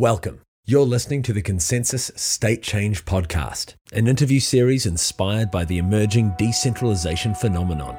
Welcome. 0.00 0.40
You're 0.64 0.86
listening 0.86 1.22
to 1.24 1.34
the 1.34 1.42
ConsenSys 1.42 2.18
State 2.18 2.62
Change 2.62 3.04
Podcast, 3.04 3.74
an 3.92 4.08
interview 4.08 4.40
series 4.40 4.86
inspired 4.86 5.50
by 5.50 5.66
the 5.66 5.76
emerging 5.76 6.32
decentralization 6.38 7.34
phenomenon. 7.34 7.98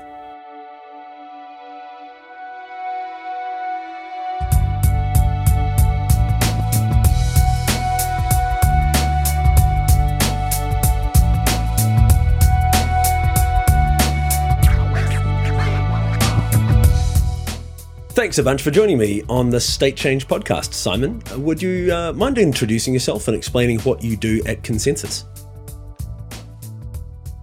Thanks 18.31 18.39
a 18.39 18.43
bunch 18.43 18.61
for 18.61 18.71
joining 18.71 18.97
me 18.97 19.23
on 19.27 19.49
the 19.49 19.59
State 19.59 19.97
Change 19.97 20.25
podcast. 20.25 20.73
Simon, 20.73 21.21
would 21.35 21.61
you 21.61 21.93
uh, 21.93 22.13
mind 22.13 22.37
introducing 22.37 22.93
yourself 22.93 23.27
and 23.27 23.35
explaining 23.35 23.79
what 23.81 24.01
you 24.01 24.15
do 24.15 24.41
at 24.45 24.61
ConsenSys? 24.61 25.25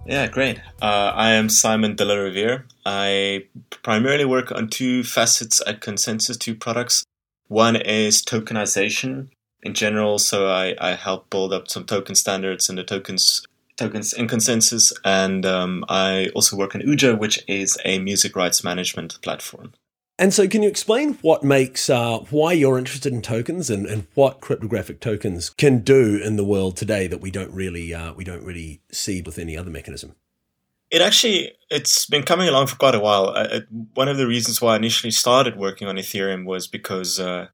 Yeah, 0.07 0.25
great. 0.25 0.59
Uh, 0.81 1.11
I 1.13 1.33
am 1.33 1.47
Simon 1.47 1.95
de 1.95 2.05
la 2.05 2.15
Rouviere. 2.15 2.63
I 2.87 3.45
primarily 3.83 4.25
work 4.25 4.51
on 4.51 4.67
two 4.67 5.03
facets 5.03 5.61
at 5.67 5.79
ConsenSys, 5.79 6.39
two 6.39 6.55
products. 6.55 7.03
One 7.49 7.75
is 7.75 8.23
tokenization 8.23 9.29
in 9.61 9.75
general, 9.75 10.17
so 10.17 10.49
I, 10.49 10.73
I 10.81 10.95
help 10.95 11.29
build 11.29 11.53
up 11.53 11.67
some 11.67 11.85
token 11.85 12.15
standards 12.15 12.67
and 12.67 12.79
the 12.79 12.83
tokens 12.83 13.45
tokens 13.77 14.11
in 14.11 14.27
ConsenSys, 14.27 14.91
and 15.05 15.45
um, 15.45 15.85
I 15.87 16.31
also 16.33 16.57
work 16.57 16.73
on 16.73 16.81
Ujo, 16.81 17.15
which 17.15 17.43
is 17.47 17.77
a 17.85 17.99
music 17.99 18.35
rights 18.35 18.63
management 18.63 19.21
platform. 19.21 19.73
And 20.19 20.33
so, 20.33 20.49
can 20.49 20.61
you 20.61 20.67
explain 20.67 21.13
what 21.21 21.45
makes 21.45 21.89
uh, 21.89 22.19
why 22.29 22.51
you're 22.51 22.77
interested 22.77 23.13
in 23.13 23.21
tokens 23.21 23.69
and, 23.69 23.85
and 23.85 24.05
what 24.15 24.41
cryptographic 24.41 24.99
tokens 24.99 25.49
can 25.51 25.79
do 25.79 26.17
in 26.21 26.35
the 26.35 26.43
world 26.43 26.75
today 26.75 27.07
that 27.07 27.21
we 27.21 27.31
don't 27.31 27.53
really 27.53 27.93
uh, 27.93 28.11
we 28.11 28.25
don't 28.25 28.43
really 28.43 28.81
see 28.91 29.21
with 29.21 29.39
any 29.39 29.55
other 29.55 29.69
mechanism? 29.69 30.17
It 30.91 31.01
actually 31.01 31.53
it's 31.69 32.05
been 32.05 32.23
coming 32.23 32.49
along 32.49 32.67
for 32.67 32.75
quite 32.75 32.95
a 32.95 32.99
while. 32.99 33.29
Uh, 33.29 33.61
one 33.93 34.09
of 34.09 34.17
the 34.17 34.27
reasons 34.27 34.61
why 34.61 34.73
I 34.73 34.75
initially 34.75 35.11
started 35.11 35.55
working 35.55 35.87
on 35.87 35.95
Ethereum 35.95 36.43
was 36.43 36.67
because 36.67 37.17
uh, 37.17 37.47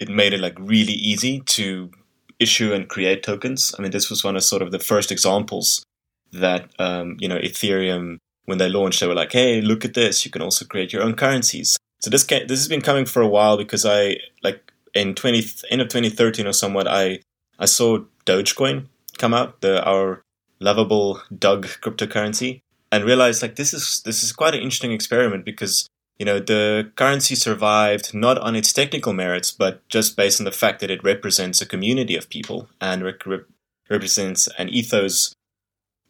it 0.00 0.08
made 0.08 0.32
it 0.32 0.40
like 0.40 0.58
really 0.58 0.94
easy 0.94 1.42
to 1.42 1.92
issue 2.40 2.72
and 2.72 2.88
create 2.88 3.22
tokens. 3.22 3.76
I 3.78 3.82
mean, 3.82 3.92
this 3.92 4.10
was 4.10 4.24
one 4.24 4.34
of 4.34 4.42
sort 4.42 4.62
of 4.62 4.72
the 4.72 4.80
first 4.80 5.12
examples 5.12 5.84
that 6.32 6.68
um, 6.80 7.16
you 7.20 7.28
know 7.28 7.38
Ethereum 7.38 8.16
when 8.46 8.58
they 8.58 8.68
launched, 8.68 8.98
they 8.98 9.06
were 9.06 9.14
like, 9.14 9.30
"Hey, 9.30 9.60
look 9.60 9.84
at 9.84 9.94
this! 9.94 10.24
You 10.24 10.32
can 10.32 10.42
also 10.42 10.64
create 10.64 10.92
your 10.92 11.04
own 11.04 11.14
currencies." 11.14 11.78
So 12.00 12.10
this 12.10 12.24
this 12.24 12.50
has 12.50 12.68
been 12.68 12.80
coming 12.80 13.06
for 13.06 13.22
a 13.22 13.28
while 13.28 13.56
because 13.56 13.84
I 13.84 14.18
like 14.42 14.72
in 14.94 15.14
twenty 15.14 15.44
end 15.70 15.80
of 15.80 15.88
twenty 15.88 16.10
thirteen 16.10 16.46
or 16.46 16.52
somewhat 16.52 16.86
I 16.88 17.20
I 17.58 17.66
saw 17.66 18.04
Dogecoin 18.24 18.86
come 19.18 19.34
out 19.34 19.60
the 19.60 19.84
our 19.84 20.22
lovable 20.60 21.20
Doug 21.36 21.66
cryptocurrency 21.66 22.60
and 22.90 23.04
realized 23.04 23.42
like 23.42 23.56
this 23.56 23.74
is 23.74 24.02
this 24.04 24.22
is 24.22 24.32
quite 24.32 24.54
an 24.54 24.60
interesting 24.60 24.92
experiment 24.92 25.44
because 25.44 25.88
you 26.18 26.26
know 26.26 26.38
the 26.38 26.90
currency 26.96 27.34
survived 27.34 28.14
not 28.14 28.38
on 28.38 28.56
its 28.56 28.72
technical 28.72 29.12
merits 29.12 29.50
but 29.52 29.86
just 29.88 30.16
based 30.16 30.40
on 30.40 30.44
the 30.44 30.52
fact 30.52 30.80
that 30.80 30.90
it 30.90 31.04
represents 31.04 31.60
a 31.60 31.66
community 31.66 32.16
of 32.16 32.28
people 32.28 32.68
and 32.80 33.02
rep- 33.02 33.46
represents 33.90 34.48
an 34.58 34.68
ethos 34.68 35.32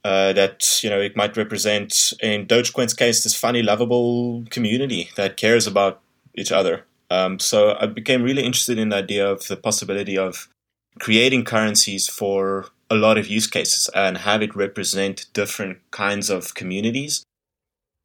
uh, 0.04 0.32
that 0.32 0.80
you 0.82 0.90
know 0.90 1.00
it 1.00 1.16
might 1.16 1.36
represent 1.36 2.12
in 2.20 2.46
Dogecoin's 2.46 2.94
case 2.94 3.22
this 3.22 3.34
funny, 3.34 3.62
lovable 3.62 4.44
community 4.50 5.10
that 5.16 5.36
cares 5.36 5.66
about 5.66 6.00
each 6.34 6.52
other. 6.52 6.84
Um, 7.10 7.38
so 7.38 7.76
I 7.80 7.86
became 7.86 8.22
really 8.22 8.44
interested 8.44 8.78
in 8.78 8.90
the 8.90 8.96
idea 8.96 9.28
of 9.28 9.46
the 9.48 9.56
possibility 9.56 10.18
of 10.18 10.48
creating 10.98 11.44
currencies 11.44 12.08
for 12.08 12.66
a 12.90 12.94
lot 12.94 13.18
of 13.18 13.28
use 13.28 13.46
cases 13.46 13.88
and 13.94 14.18
have 14.18 14.42
it 14.42 14.56
represent 14.56 15.26
different 15.32 15.78
kinds 15.90 16.30
of 16.30 16.54
communities. 16.54 17.24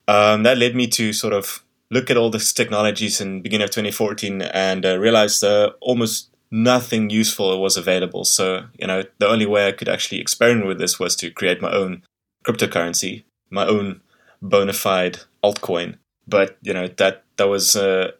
Um, 0.07 0.43
that 0.43 0.57
led 0.57 0.75
me 0.75 0.87
to 0.87 1.13
sort 1.13 1.33
of 1.33 1.63
look 1.89 2.09
at 2.09 2.17
all 2.17 2.29
these 2.29 2.51
technologies 2.51 3.21
in 3.21 3.41
beginning 3.41 3.65
of 3.65 3.71
2014 3.71 4.41
and 4.41 4.85
uh, 4.85 4.97
realized 4.97 5.43
uh, 5.43 5.71
almost 5.79 6.29
nothing 6.53 7.09
useful 7.09 7.59
was 7.59 7.77
available. 7.77 8.23
So, 8.23 8.65
you 8.77 8.85
know, 8.85 9.03
the 9.17 9.27
only 9.27 9.47
way 9.47 9.67
I 9.67 9.71
could 9.71 9.89
actually 9.89 10.21
experiment 10.21 10.67
with 10.67 10.77
this 10.77 10.99
was 10.99 11.15
to 11.15 11.31
create 11.31 11.63
my 11.63 11.71
own 11.71 12.03
cryptocurrency, 12.45 13.23
my 13.49 13.65
own 13.65 14.01
bona 14.39 14.73
fide 14.73 15.21
altcoin. 15.43 15.97
But, 16.27 16.59
you 16.61 16.71
know, 16.71 16.87
that, 16.97 17.23
that 17.37 17.49
was 17.49 17.75
uh, 17.75 18.11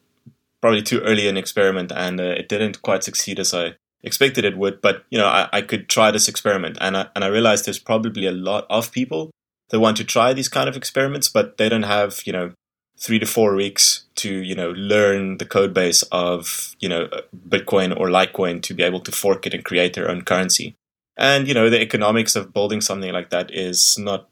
probably 0.61 0.81
too 0.81 0.99
early 1.01 1.27
an 1.27 1.37
experiment 1.37 1.91
and 1.91 2.19
uh, 2.19 2.23
it 2.23 2.49
didn't 2.49 2.81
quite 2.81 3.03
succeed 3.03 3.39
as 3.39 3.53
I 3.53 3.75
expected 4.01 4.45
it 4.45 4.57
would. 4.57 4.81
But, 4.81 5.05
you 5.11 5.19
know, 5.19 5.27
I, 5.27 5.47
I 5.53 5.61
could 5.61 5.87
try 5.87 6.09
this 6.09 6.27
experiment 6.27 6.79
and 6.81 6.97
I, 6.97 7.09
and 7.15 7.23
I 7.23 7.27
realized 7.27 7.65
there's 7.65 7.77
probably 7.77 8.25
a 8.25 8.31
lot 8.31 8.65
of 8.67 8.91
people 8.91 9.29
that 9.69 9.79
want 9.79 9.95
to 9.97 10.03
try 10.03 10.33
these 10.33 10.49
kind 10.49 10.67
of 10.67 10.75
experiments, 10.75 11.29
but 11.29 11.57
they 11.57 11.69
don't 11.69 11.83
have, 11.83 12.23
you 12.25 12.33
know, 12.33 12.53
three 12.97 13.19
to 13.19 13.25
four 13.25 13.55
weeks 13.55 14.05
to 14.15 14.29
you 14.29 14.55
know 14.55 14.71
learn 14.71 15.37
the 15.37 15.45
code 15.45 15.73
base 15.73 16.03
of 16.11 16.75
you 16.79 16.89
know 16.89 17.09
Bitcoin 17.49 17.97
or 17.97 18.07
Litecoin 18.07 18.61
to 18.63 18.73
be 18.73 18.83
able 18.83 19.01
to 19.01 19.11
fork 19.11 19.45
it 19.45 19.53
and 19.53 19.65
create 19.65 19.93
their 19.93 20.09
own 20.09 20.23
currency. 20.23 20.75
And 21.17 21.47
you 21.47 21.53
know 21.53 21.69
the 21.69 21.81
economics 21.81 22.35
of 22.35 22.53
building 22.53 22.81
something 22.81 23.11
like 23.11 23.29
that 23.29 23.51
is 23.53 23.97
not 23.97 24.29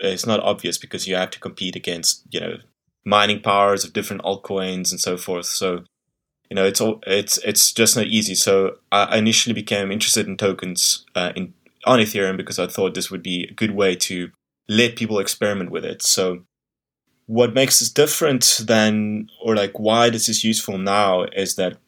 is 0.00 0.26
not 0.26 0.40
obvious 0.40 0.78
because 0.78 1.06
you 1.06 1.14
have 1.16 1.30
to 1.30 1.40
compete 1.40 1.76
against 1.76 2.22
you 2.30 2.40
know 2.40 2.56
mining 3.04 3.40
powers 3.40 3.84
of 3.84 3.92
different 3.92 4.22
altcoins 4.22 4.90
and 4.90 5.00
so 5.00 5.16
forth. 5.16 5.46
So 5.46 5.84
you 6.50 6.56
know 6.56 6.64
it's 6.64 6.80
all 6.80 7.00
it's 7.06 7.38
it's 7.38 7.72
just 7.72 7.96
not 7.96 8.06
easy. 8.06 8.34
So 8.34 8.76
I 8.90 9.18
initially 9.18 9.54
became 9.54 9.92
interested 9.92 10.26
in 10.26 10.36
tokens 10.36 11.04
uh, 11.14 11.32
in 11.36 11.54
on 11.86 11.98
Ethereum 11.98 12.36
because 12.36 12.58
I 12.58 12.66
thought 12.66 12.94
this 12.94 13.10
would 13.10 13.22
be 13.22 13.44
a 13.44 13.52
good 13.52 13.72
way 13.72 13.94
to 13.96 14.30
let 14.68 14.96
people 14.96 15.18
experiment 15.18 15.70
with 15.70 15.84
it. 15.84 16.02
So 16.02 16.44
what 17.26 17.54
makes 17.54 17.80
this 17.80 17.90
different 17.90 18.60
than, 18.66 19.30
or 19.42 19.56
like 19.56 19.78
why 19.78 20.10
this 20.10 20.28
is 20.28 20.44
useful 20.44 20.78
now 20.78 21.24
is 21.24 21.56
that 21.56 21.78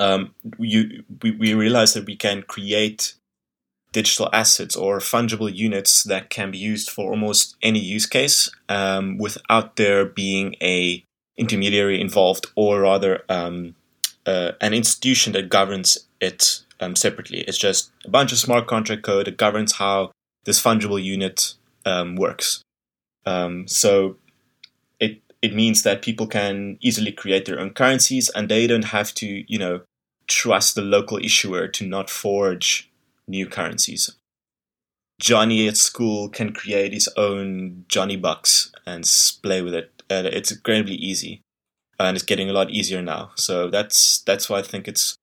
um, 0.00 0.34
you 0.58 1.04
we, 1.22 1.30
we 1.32 1.54
realize 1.54 1.94
that 1.94 2.06
we 2.06 2.16
can 2.16 2.42
create 2.42 3.14
digital 3.92 4.28
assets 4.32 4.76
or 4.76 4.98
fungible 4.98 5.54
units 5.54 6.02
that 6.04 6.28
can 6.28 6.50
be 6.50 6.58
used 6.58 6.90
for 6.90 7.10
almost 7.10 7.56
any 7.62 7.78
use 7.78 8.04
case 8.04 8.50
um, 8.68 9.16
without 9.16 9.76
there 9.76 10.04
being 10.04 10.54
a 10.60 11.02
intermediary 11.38 12.00
involved 12.00 12.46
or 12.56 12.82
rather 12.82 13.22
um, 13.28 13.74
uh, 14.26 14.52
an 14.60 14.74
institution 14.74 15.32
that 15.32 15.48
governs 15.48 16.06
it 16.20 16.60
um, 16.80 16.94
separately. 16.94 17.40
It's 17.42 17.58
just 17.58 17.90
a 18.04 18.10
bunch 18.10 18.32
of 18.32 18.38
smart 18.38 18.66
contract 18.66 19.02
code 19.02 19.26
that 19.26 19.38
governs 19.38 19.74
how 19.74 20.12
this 20.44 20.62
fungible 20.62 21.02
unit 21.02 21.54
um, 21.84 22.16
works. 22.16 22.62
Um, 23.24 23.66
so 23.66 24.16
it 25.46 25.54
means 25.54 25.82
that 25.82 26.02
people 26.02 26.26
can 26.26 26.76
easily 26.80 27.12
create 27.12 27.44
their 27.44 27.60
own 27.60 27.70
currencies 27.70 28.28
and 28.34 28.48
they 28.48 28.66
don't 28.66 28.90
have 28.96 29.14
to, 29.14 29.44
you 29.46 29.58
know, 29.58 29.80
trust 30.26 30.74
the 30.74 30.82
local 30.82 31.18
issuer 31.18 31.68
to 31.68 31.86
not 31.86 32.10
forge 32.10 32.90
new 33.28 33.46
currencies. 33.46 34.10
Johnny 35.20 35.68
at 35.68 35.76
school 35.76 36.28
can 36.28 36.52
create 36.52 36.92
his 36.92 37.08
own 37.16 37.84
Johnny 37.88 38.16
bucks 38.16 38.72
and 38.84 39.04
play 39.42 39.62
with 39.62 39.74
it. 39.74 40.02
And 40.10 40.26
it's 40.26 40.52
incredibly 40.52 40.94
easy, 40.94 41.42
and 41.98 42.16
it's 42.16 42.26
getting 42.26 42.50
a 42.50 42.52
lot 42.52 42.70
easier 42.70 43.02
now. 43.02 43.30
So 43.34 43.70
that's 43.70 44.22
that's 44.26 44.48
why 44.48 44.58
I 44.58 44.62
think 44.62 44.86
it's 44.86 45.16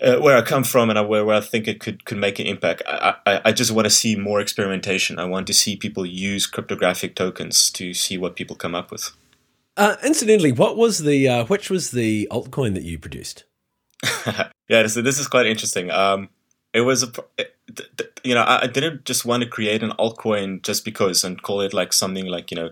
uh, 0.00 0.18
where 0.18 0.36
I 0.36 0.42
come 0.42 0.64
from 0.64 0.90
and 0.90 1.08
where, 1.08 1.24
where 1.24 1.36
I 1.36 1.40
think 1.40 1.66
it 1.66 1.80
could 1.80 2.04
could 2.04 2.18
make 2.18 2.38
an 2.38 2.46
impact. 2.46 2.82
I, 2.86 3.14
I, 3.26 3.40
I 3.46 3.52
just 3.52 3.72
want 3.72 3.86
to 3.86 3.90
see 3.90 4.14
more 4.16 4.40
experimentation. 4.40 5.18
I 5.18 5.24
want 5.24 5.46
to 5.48 5.54
see 5.54 5.76
people 5.76 6.06
use 6.06 6.46
cryptographic 6.46 7.16
tokens 7.16 7.70
to 7.72 7.94
see 7.94 8.16
what 8.18 8.36
people 8.36 8.54
come 8.54 8.76
up 8.76 8.92
with. 8.92 9.10
Uh, 9.76 9.96
incidentally, 10.04 10.52
what 10.52 10.76
was 10.76 10.98
the 10.98 11.28
uh, 11.28 11.44
which 11.46 11.70
was 11.70 11.90
the 11.92 12.28
altcoin 12.30 12.74
that 12.74 12.82
you 12.82 12.98
produced? 12.98 13.44
yeah, 14.68 14.86
so 14.86 15.00
this 15.00 15.18
is 15.18 15.28
quite 15.28 15.46
interesting. 15.46 15.90
Um, 15.90 16.28
it 16.74 16.82
was 16.82 17.02
a, 17.02 17.12
you 18.24 18.34
know, 18.34 18.44
I, 18.46 18.66
didn't 18.66 19.04
just 19.04 19.24
want 19.24 19.42
to 19.42 19.48
create 19.48 19.82
an 19.82 19.92
altcoin 19.98 20.62
just 20.62 20.84
because 20.84 21.22
and 21.22 21.40
call 21.42 21.60
it 21.60 21.72
like 21.72 21.92
something 21.92 22.26
like 22.26 22.50
you 22.50 22.56
know, 22.56 22.70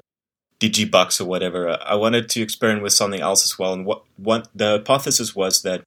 digibucks 0.59 1.21
or 1.21 1.25
whatever. 1.25 1.79
I 1.85 1.95
wanted 1.95 2.29
to 2.31 2.43
experiment 2.43 2.83
with 2.83 2.93
something 2.93 3.21
else 3.21 3.45
as 3.45 3.59
well. 3.59 3.73
And 3.73 3.87
what 3.87 4.03
what 4.17 4.49
the 4.55 4.79
hypothesis 4.79 5.35
was 5.35 5.63
that 5.63 5.83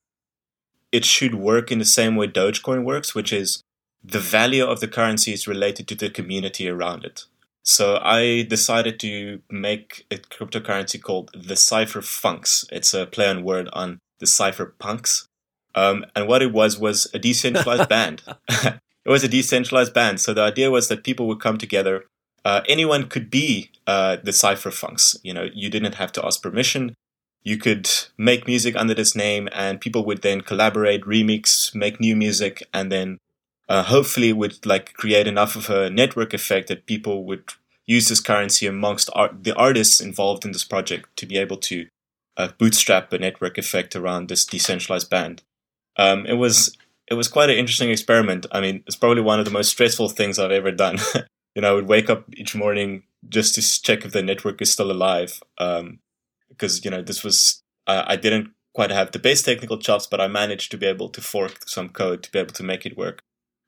it 0.92 1.06
should 1.06 1.36
work 1.36 1.72
in 1.72 1.80
the 1.80 1.86
same 1.86 2.16
way 2.16 2.28
Dogecoin 2.28 2.84
works, 2.84 3.16
which 3.16 3.34
is 3.34 3.62
the 4.04 4.20
value 4.20 4.66
of 4.66 4.80
the 4.80 4.88
currency 4.88 5.34
is 5.34 5.48
related 5.48 5.88
to 5.88 5.96
the 5.96 6.10
community 6.10 6.68
around 6.68 7.04
it. 7.06 7.26
So 7.64 7.98
I 8.02 8.44
decided 8.44 9.00
to 9.02 9.42
make 9.50 10.06
a 10.12 10.18
cryptocurrency 10.18 11.02
called 11.02 11.32
the 11.34 11.56
Cypher 11.56 12.02
Funks. 12.02 12.66
It's 12.72 12.94
a 12.94 13.06
play 13.06 13.28
on 13.30 13.44
word 13.44 13.70
on 13.74 14.00
the 14.20 14.28
Cypher 14.28 14.76
Punks. 14.80 15.28
Um, 15.76 16.06
and 16.16 16.28
what 16.28 16.42
it 16.42 16.52
was 16.52 16.78
was 16.78 17.08
a 17.14 17.20
decentralized 17.20 17.90
band. 17.96 18.22
it 18.50 18.80
was 19.06 19.24
a 19.24 19.30
decentralized 19.30 19.94
band. 19.94 20.20
So 20.22 20.34
the 20.34 20.42
idea 20.44 20.72
was 20.72 20.88
that 20.90 21.04
people 21.04 21.26
would 21.28 21.40
come 21.40 21.58
together. 21.58 22.06
Uh, 22.46 22.62
anyone 22.68 23.08
could 23.08 23.30
be 23.30 23.72
uh, 23.88 24.18
the 24.22 24.34
Cypher 24.34 24.72
Funks. 24.72 25.18
You 25.24 25.34
know, 25.34 25.48
you 25.54 25.70
didn't 25.70 25.96
have 25.96 26.12
to 26.14 26.26
ask 26.26 26.42
permission. 26.42 26.96
you 27.44 27.58
could 27.58 27.90
make 28.18 28.48
music 28.48 28.76
under 28.76 28.94
this 28.94 29.16
name 29.16 29.50
and 29.52 29.82
people 29.82 30.06
would 30.06 30.22
then 30.22 30.42
collaborate, 30.42 31.04
remix, 31.04 31.76
make 31.76 32.00
new 32.00 32.16
music, 32.16 32.64
and 32.74 32.92
then 32.92 33.18
uh, 33.70 33.84
hopefully 33.84 34.34
would 34.34 34.66
like 34.66 34.94
create 34.94 35.28
enough 35.28 35.56
of 35.56 35.70
a 35.70 35.90
network 35.90 36.34
effect 36.34 36.68
that 36.68 36.86
people 36.86 37.24
would 37.26 37.54
use 37.86 38.08
this 38.08 38.20
currency 38.20 38.66
amongst 38.66 39.10
art- 39.14 39.44
the 39.44 39.56
artists 39.56 40.00
involved 40.00 40.46
in 40.46 40.52
this 40.52 40.64
project 40.64 41.16
to 41.18 41.26
be 41.26 41.38
able 41.38 41.58
to 41.58 41.88
uh, 42.38 42.50
bootstrap 42.58 43.12
a 43.14 43.18
network 43.18 43.58
effect 43.58 43.96
around 43.96 44.28
this 44.28 44.46
decentralized 44.46 45.10
band. 45.10 45.44
Um, 45.98 46.26
it 46.26 46.34
was 46.34 46.76
it 47.08 47.16
was 47.16 47.28
quite 47.28 47.50
an 47.50 47.58
interesting 47.58 47.92
experiment. 47.92 48.46
I 48.52 48.62
mean, 48.62 48.84
it's 48.88 48.96
probably 48.96 49.22
one 49.22 49.40
of 49.40 49.46
the 49.46 49.52
most 49.52 49.70
stressful 49.70 50.10
things 50.10 50.40
I've 50.40 50.52
ever 50.52 50.72
done. 50.72 50.98
you 51.56 51.62
know, 51.62 51.72
I 51.72 51.74
would 51.74 51.88
wake 51.88 52.10
up 52.10 52.26
each 52.34 52.56
morning 52.56 53.04
just 53.30 53.56
to 53.56 53.82
check 53.82 54.06
if 54.06 54.12
the 54.12 54.24
network 54.24 54.62
is 54.62 54.72
still 54.72 54.92
alive, 54.92 55.42
um, 55.58 56.00
because 56.50 56.84
you 56.84 56.92
know 56.92 57.02
this 57.02 57.24
was 57.24 57.62
uh, 57.88 58.04
I 58.08 58.16
didn't 58.16 58.52
quite 58.74 58.90
have 58.90 59.12
the 59.12 59.20
best 59.20 59.46
technical 59.46 59.78
chops, 59.78 60.08
but 60.08 60.20
I 60.20 60.28
managed 60.28 60.72
to 60.72 60.78
be 60.78 60.88
able 60.88 61.10
to 61.10 61.22
fork 61.22 61.68
some 61.68 61.90
code 61.90 62.24
to 62.24 62.32
be 62.32 62.40
able 62.40 62.54
to 62.54 62.64
make 62.64 62.86
it 62.86 62.98
work. 62.98 63.22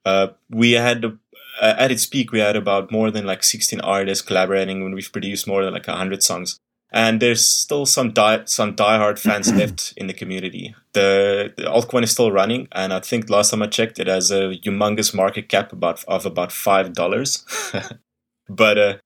Uh, 0.06 0.28
we 0.48 0.72
had 0.72 1.04
uh, 1.04 1.74
at 1.76 1.90
its 1.90 2.06
peak, 2.06 2.32
we 2.32 2.38
had 2.38 2.56
about 2.56 2.90
more 2.90 3.10
than 3.10 3.26
like 3.26 3.42
16 3.42 3.80
artists 3.80 4.24
collaborating 4.24 4.82
when 4.82 4.94
we've 4.94 5.12
produced 5.12 5.46
more 5.46 5.64
than 5.64 5.74
like 5.74 5.86
100 5.86 6.22
songs 6.22 6.58
and 6.92 7.20
there's 7.20 7.44
still 7.44 7.84
some 7.84 8.12
die 8.12 8.42
some 8.44 8.74
diehard 8.74 9.18
fans 9.18 9.52
left 9.60 9.92
in 9.96 10.06
the 10.06 10.14
community. 10.14 10.74
The, 10.92 11.52
the 11.56 11.64
altcoin 11.64 12.04
is 12.04 12.12
still 12.12 12.32
running, 12.32 12.68
and 12.72 12.92
I 12.92 13.00
think 13.00 13.28
last 13.28 13.50
time 13.50 13.62
I 13.62 13.66
checked, 13.66 13.98
it 13.98 14.06
has 14.06 14.30
a 14.30 14.56
humongous 14.64 15.14
market 15.14 15.48
cap 15.48 15.72
about 15.72 16.04
of 16.04 16.26
about 16.26 16.52
five 16.52 16.92
dollars. 16.92 17.44
but 18.48 18.78
uh, 18.78 18.96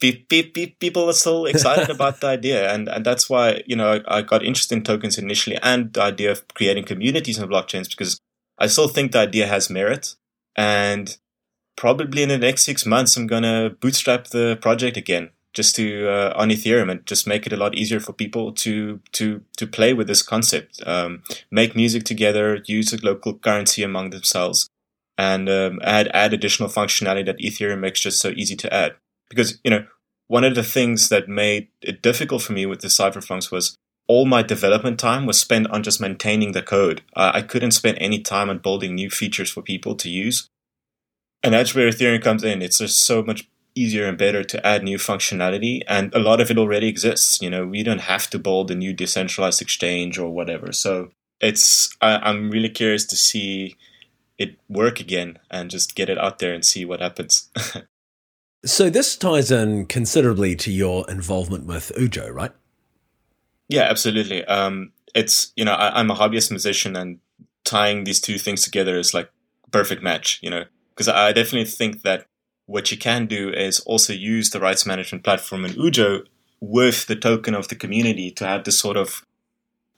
pe- 0.00 0.24
pe- 0.28 0.50
pe- 0.50 0.74
people 0.78 1.08
are 1.08 1.14
still 1.14 1.46
excited 1.46 1.90
about 1.96 2.20
the 2.20 2.28
idea, 2.28 2.72
and 2.72 2.88
and 2.88 3.04
that's 3.04 3.28
why 3.30 3.62
you 3.66 3.76
know 3.76 4.00
I, 4.06 4.18
I 4.18 4.22
got 4.22 4.44
interested 4.44 4.76
in 4.76 4.84
tokens 4.84 5.18
initially, 5.18 5.56
and 5.62 5.92
the 5.92 6.02
idea 6.02 6.30
of 6.30 6.46
creating 6.54 6.84
communities 6.84 7.40
on 7.40 7.48
blockchains 7.48 7.90
because 7.90 8.20
I 8.58 8.66
still 8.66 8.88
think 8.88 9.12
the 9.12 9.20
idea 9.20 9.46
has 9.46 9.70
merit, 9.70 10.14
and 10.56 11.16
probably 11.76 12.22
in 12.22 12.28
the 12.28 12.38
next 12.38 12.64
six 12.64 12.84
months 12.84 13.16
I'm 13.16 13.26
gonna 13.26 13.70
bootstrap 13.70 14.28
the 14.28 14.58
project 14.60 14.96
again 14.96 15.30
just 15.52 15.74
to 15.76 16.08
uh, 16.08 16.32
on 16.36 16.50
Ethereum 16.50 16.90
and 16.90 17.04
just 17.06 17.26
make 17.26 17.46
it 17.46 17.52
a 17.52 17.56
lot 17.56 17.74
easier 17.74 18.00
for 18.00 18.12
people 18.12 18.52
to 18.52 19.00
to 19.12 19.42
to 19.56 19.66
play 19.66 19.92
with 19.92 20.06
this 20.06 20.22
concept, 20.22 20.80
um, 20.86 21.22
make 21.50 21.74
music 21.74 22.04
together, 22.04 22.62
use 22.66 22.92
a 22.92 23.04
local 23.04 23.34
currency 23.34 23.82
among 23.82 24.10
themselves, 24.10 24.68
and 25.18 25.48
um, 25.48 25.80
add 25.82 26.08
add 26.08 26.32
additional 26.32 26.68
functionality 26.68 27.26
that 27.26 27.38
Ethereum 27.38 27.80
makes 27.80 28.00
just 28.00 28.20
so 28.20 28.30
easy 28.30 28.56
to 28.56 28.72
add. 28.72 28.94
Because 29.28 29.58
you 29.64 29.70
know 29.70 29.86
one 30.28 30.44
of 30.44 30.54
the 30.54 30.62
things 30.62 31.08
that 31.08 31.28
made 31.28 31.68
it 31.82 32.02
difficult 32.02 32.42
for 32.42 32.52
me 32.52 32.64
with 32.64 32.80
the 32.80 32.90
Cypher 32.90 33.20
Funks 33.20 33.50
was 33.50 33.76
all 34.10 34.26
my 34.26 34.42
development 34.42 34.98
time 34.98 35.24
was 35.24 35.38
spent 35.38 35.68
on 35.70 35.84
just 35.84 36.00
maintaining 36.00 36.50
the 36.50 36.62
code. 36.62 37.00
Uh, 37.14 37.30
I 37.32 37.42
couldn't 37.42 37.70
spend 37.70 37.96
any 38.00 38.18
time 38.18 38.50
on 38.50 38.58
building 38.58 38.96
new 38.96 39.08
features 39.08 39.52
for 39.52 39.62
people 39.62 39.94
to 39.94 40.08
use. 40.10 40.48
And 41.44 41.54
that's 41.54 41.76
where 41.76 41.88
Ethereum 41.88 42.20
comes 42.20 42.42
in. 42.42 42.60
It's 42.60 42.78
just 42.78 43.06
so 43.06 43.22
much 43.22 43.48
easier 43.76 44.06
and 44.06 44.18
better 44.18 44.42
to 44.42 44.66
add 44.66 44.82
new 44.82 44.98
functionality 44.98 45.82
and 45.86 46.12
a 46.12 46.18
lot 46.18 46.40
of 46.40 46.50
it 46.50 46.58
already 46.58 46.88
exists 46.88 47.40
you 47.40 47.48
know 47.48 47.64
we 47.64 47.84
don't 47.84 48.00
have 48.00 48.28
to 48.28 48.36
build 48.36 48.68
a 48.68 48.74
new 48.74 48.92
decentralized 48.92 49.62
exchange 49.62 50.18
or 50.18 50.28
whatever 50.28 50.72
so 50.72 51.08
it's 51.40 51.96
I, 52.00 52.16
i'm 52.16 52.50
really 52.50 52.68
curious 52.68 53.04
to 53.06 53.16
see 53.16 53.76
it 54.38 54.56
work 54.68 54.98
again 54.98 55.38
and 55.52 55.70
just 55.70 55.94
get 55.94 56.08
it 56.08 56.18
out 56.18 56.40
there 56.40 56.52
and 56.52 56.64
see 56.64 56.84
what 56.84 57.00
happens 57.00 57.48
so 58.64 58.90
this 58.90 59.16
ties 59.16 59.52
in 59.52 59.86
considerably 59.86 60.56
to 60.56 60.72
your 60.72 61.08
involvement 61.08 61.66
with 61.66 61.92
ujo 61.96 62.28
right 62.34 62.52
yeah 63.70 63.82
absolutely 63.82 64.44
um, 64.44 64.92
it's 65.14 65.52
you 65.56 65.64
know 65.64 65.72
I, 65.72 65.98
i'm 65.98 66.10
a 66.10 66.14
hobbyist 66.14 66.50
musician 66.50 66.96
and 66.96 67.18
tying 67.64 68.04
these 68.04 68.20
two 68.20 68.38
things 68.38 68.62
together 68.62 68.98
is 68.98 69.14
like 69.14 69.30
perfect 69.70 70.02
match 70.02 70.38
you 70.42 70.50
know 70.50 70.64
because 70.90 71.08
i 71.08 71.32
definitely 71.32 71.70
think 71.70 72.02
that 72.02 72.26
what 72.66 72.90
you 72.90 72.96
can 72.96 73.26
do 73.26 73.50
is 73.50 73.80
also 73.80 74.12
use 74.12 74.50
the 74.50 74.60
rights 74.60 74.86
management 74.86 75.24
platform 75.24 75.64
in 75.64 75.72
Ujo 75.72 76.24
with 76.60 77.06
the 77.06 77.16
token 77.16 77.54
of 77.54 77.66
the 77.66 77.74
community 77.74 78.30
to 78.30 78.46
have 78.46 78.62
this 78.62 78.78
sort 78.78 78.96
of 78.96 79.26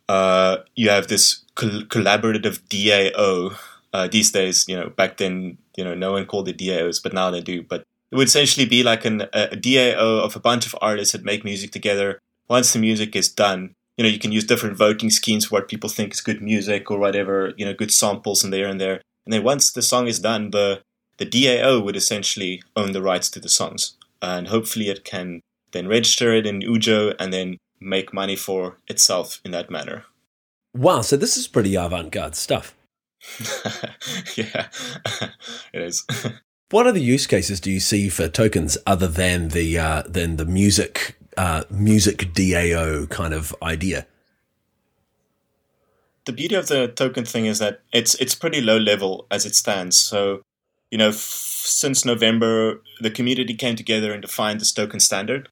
uh, 0.09 0.59
you 0.75 0.89
have 0.89 1.09
this 1.09 1.45
col- 1.55 1.85
collaborative 1.85 2.61
DAO. 2.69 3.57
Uh, 3.95 4.09
these 4.09 4.33
days, 4.33 4.67
you 4.69 4.75
know, 4.75 4.89
back 4.89 5.19
then, 5.19 5.59
you 5.77 5.85
know, 5.85 5.95
no 5.95 6.13
one 6.13 6.25
called 6.25 6.49
it 6.49 6.57
DAOs, 6.57 7.03
but 7.03 7.13
now 7.13 7.31
they 7.31 7.43
do. 7.43 7.63
But 7.63 7.85
it 8.11 8.17
would 8.17 8.27
essentially 8.27 8.65
be 8.65 8.83
like 8.83 9.05
an, 9.05 9.23
a, 9.35 9.49
a 9.53 9.57
DAO 9.57 10.25
of 10.25 10.35
a 10.35 10.41
bunch 10.41 10.67
of 10.67 10.75
artists 10.81 11.13
that 11.13 11.25
make 11.25 11.45
music 11.45 11.73
together. 11.73 12.19
Once 12.53 12.75
the 12.75 12.79
music 12.79 13.17
is 13.17 13.31
done, 13.31 13.75
you 13.97 14.05
know, 14.05 14.11
you 14.11 14.19
can 14.19 14.31
use 14.31 14.45
different 14.45 14.77
voting 14.77 15.09
schemes 15.09 15.47
for 15.47 15.55
what 15.55 15.69
people 15.69 15.89
think 15.89 16.13
is 16.13 16.21
good 16.21 16.43
music 16.43 16.91
or 16.91 16.99
whatever, 16.99 17.55
you 17.57 17.65
know, 17.65 17.73
good 17.73 17.91
samples 17.91 18.45
and 18.45 18.53
there 18.53 18.69
and 18.69 18.79
there. 18.79 19.01
And 19.25 19.33
then 19.33 19.43
once 19.43 19.73
the 19.73 19.81
song 19.81 20.07
is 20.07 20.19
done, 20.19 20.51
the 20.51 20.83
the 21.17 21.25
DAO 21.25 21.83
would 21.83 21.97
essentially 21.97 22.63
own 22.77 22.93
the 22.93 23.01
rights 23.01 23.31
to 23.31 23.41
the 23.41 23.49
songs. 23.49 23.97
And 24.21 24.49
hopefully 24.49 24.91
it 24.91 25.03
can 25.03 25.41
then 25.71 25.89
register 25.89 26.35
it 26.35 26.47
in 26.47 26.61
Ujo 26.61 27.15
and 27.19 27.33
then 27.33 27.57
make 27.81 28.13
money 28.13 28.37
for 28.37 28.77
itself 28.87 29.41
in 29.47 29.51
that 29.53 29.71
manner. 29.71 30.05
Wow, 30.75 31.01
so 31.01 31.17
this 31.17 31.39
is 31.39 31.49
pretty 31.49 31.75
avant 31.75 32.13
garde 32.13 32.37
stuff. 32.37 32.77
yeah, 34.37 34.69
it 35.73 35.81
is. 35.81 36.05
what 36.71 36.87
other 36.87 36.99
use 36.99 37.27
cases 37.27 37.61
do 37.61 37.71
you 37.71 37.81
see 37.81 38.11
for 38.11 38.29
tokens 38.29 38.77
other 38.87 39.09
than 39.09 39.49
the 39.49 39.79
uh, 39.79 40.03
than 40.07 40.37
the 40.37 40.45
music 40.45 41.17
uh, 41.37 41.65
music 41.71 42.33
DAO 42.33 43.09
kind 43.09 43.35
of 43.35 43.55
idea? 43.63 44.07
The 46.25 46.33
beauty 46.33 46.55
of 46.55 46.69
the 46.69 46.89
token 46.89 47.25
thing 47.25 47.47
is 47.47 47.59
that 47.59 47.81
it's 47.93 48.15
it's 48.17 48.35
pretty 48.35 48.61
low 48.61 48.79
level 48.79 49.27
as 49.31 49.45
it 49.45 49.55
stands. 49.55 49.99
So 49.99 50.43
you 50.91 50.99
know, 50.99 51.09
f- 51.09 51.17
since 51.17 52.05
November, 52.05 52.83
the 53.01 53.11
community 53.11 53.55
came 53.55 53.77
together 53.77 54.13
and 54.13 54.23
defined 54.23 54.61
this 54.61 54.73
token 54.73 55.01
standard, 55.01 55.49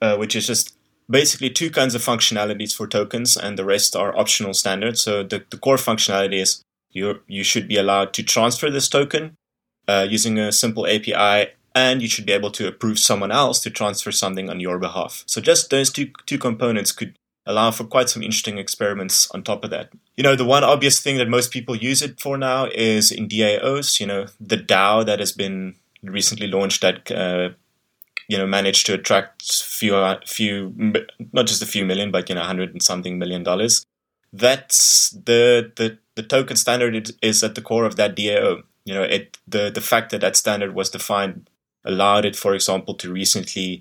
uh, 0.00 0.16
which 0.16 0.34
is 0.36 0.46
just 0.46 0.74
basically 1.08 1.50
two 1.50 1.70
kinds 1.70 1.94
of 1.94 2.02
functionalities 2.02 2.74
for 2.74 2.86
tokens, 2.86 3.36
and 3.36 3.58
the 3.58 3.64
rest 3.64 3.96
are 3.96 4.16
optional 4.18 4.54
standards. 4.54 5.00
So 5.00 5.22
the, 5.22 5.44
the 5.50 5.56
core 5.56 5.76
functionality 5.76 6.40
is 6.40 6.62
you 6.90 7.20
you 7.26 7.44
should 7.44 7.68
be 7.68 7.78
allowed 7.78 8.12
to 8.14 8.22
transfer 8.22 8.70
this 8.70 8.88
token 8.88 9.36
uh, 9.88 10.06
using 10.08 10.38
a 10.38 10.52
simple 10.52 10.86
API, 10.86 11.52
and 11.74 12.02
you 12.02 12.08
should 12.08 12.26
be 12.26 12.32
able 12.32 12.50
to 12.52 12.68
approve 12.68 12.98
someone 12.98 13.30
else 13.30 13.60
to 13.60 13.70
transfer 13.70 14.12
something 14.12 14.50
on 14.50 14.60
your 14.60 14.78
behalf. 14.78 15.24
So 15.26 15.40
just 15.40 15.70
those 15.70 15.90
two 15.90 16.10
two 16.26 16.38
components 16.38 16.92
could 16.92 17.14
allow 17.46 17.70
for 17.70 17.84
quite 17.84 18.08
some 18.08 18.22
interesting 18.22 18.58
experiments 18.58 19.30
on 19.32 19.42
top 19.42 19.64
of 19.64 19.70
that. 19.70 19.90
You 20.16 20.22
know, 20.22 20.36
the 20.36 20.44
one 20.44 20.64
obvious 20.64 21.00
thing 21.00 21.16
that 21.18 21.28
most 21.28 21.50
people 21.50 21.74
use 21.74 22.02
it 22.02 22.20
for 22.20 22.38
now 22.38 22.66
is 22.66 23.10
in 23.10 23.28
DAOs. 23.28 24.00
You 24.00 24.06
know, 24.06 24.26
the 24.40 24.56
DAO 24.56 25.04
that 25.06 25.18
has 25.18 25.32
been 25.32 25.74
recently 26.02 26.46
launched 26.46 26.82
that 26.82 27.10
uh, 27.10 27.50
you 28.28 28.38
know 28.38 28.46
managed 28.46 28.86
to 28.86 28.94
attract 28.94 29.42
few 29.42 30.16
few 30.26 30.74
not 31.32 31.46
just 31.46 31.62
a 31.62 31.66
few 31.66 31.84
million, 31.84 32.10
but 32.10 32.28
you 32.28 32.34
know, 32.34 32.42
hundred 32.42 32.72
and 32.72 32.82
something 32.82 33.18
million 33.18 33.42
dollars. 33.42 33.84
That's 34.32 35.10
the 35.10 35.72
the 35.76 35.98
the 36.14 36.22
token 36.22 36.56
standard 36.56 37.10
is 37.22 37.42
at 37.42 37.54
the 37.54 37.62
core 37.62 37.84
of 37.84 37.96
that 37.96 38.16
DAO. 38.16 38.62
You 38.84 38.94
know, 38.94 39.02
it 39.02 39.38
the 39.46 39.70
the 39.70 39.80
fact 39.80 40.10
that 40.10 40.20
that 40.20 40.36
standard 40.36 40.74
was 40.74 40.90
defined 40.90 41.48
allowed 41.84 42.24
it, 42.24 42.36
for 42.36 42.54
example, 42.54 42.94
to 42.94 43.12
recently 43.12 43.80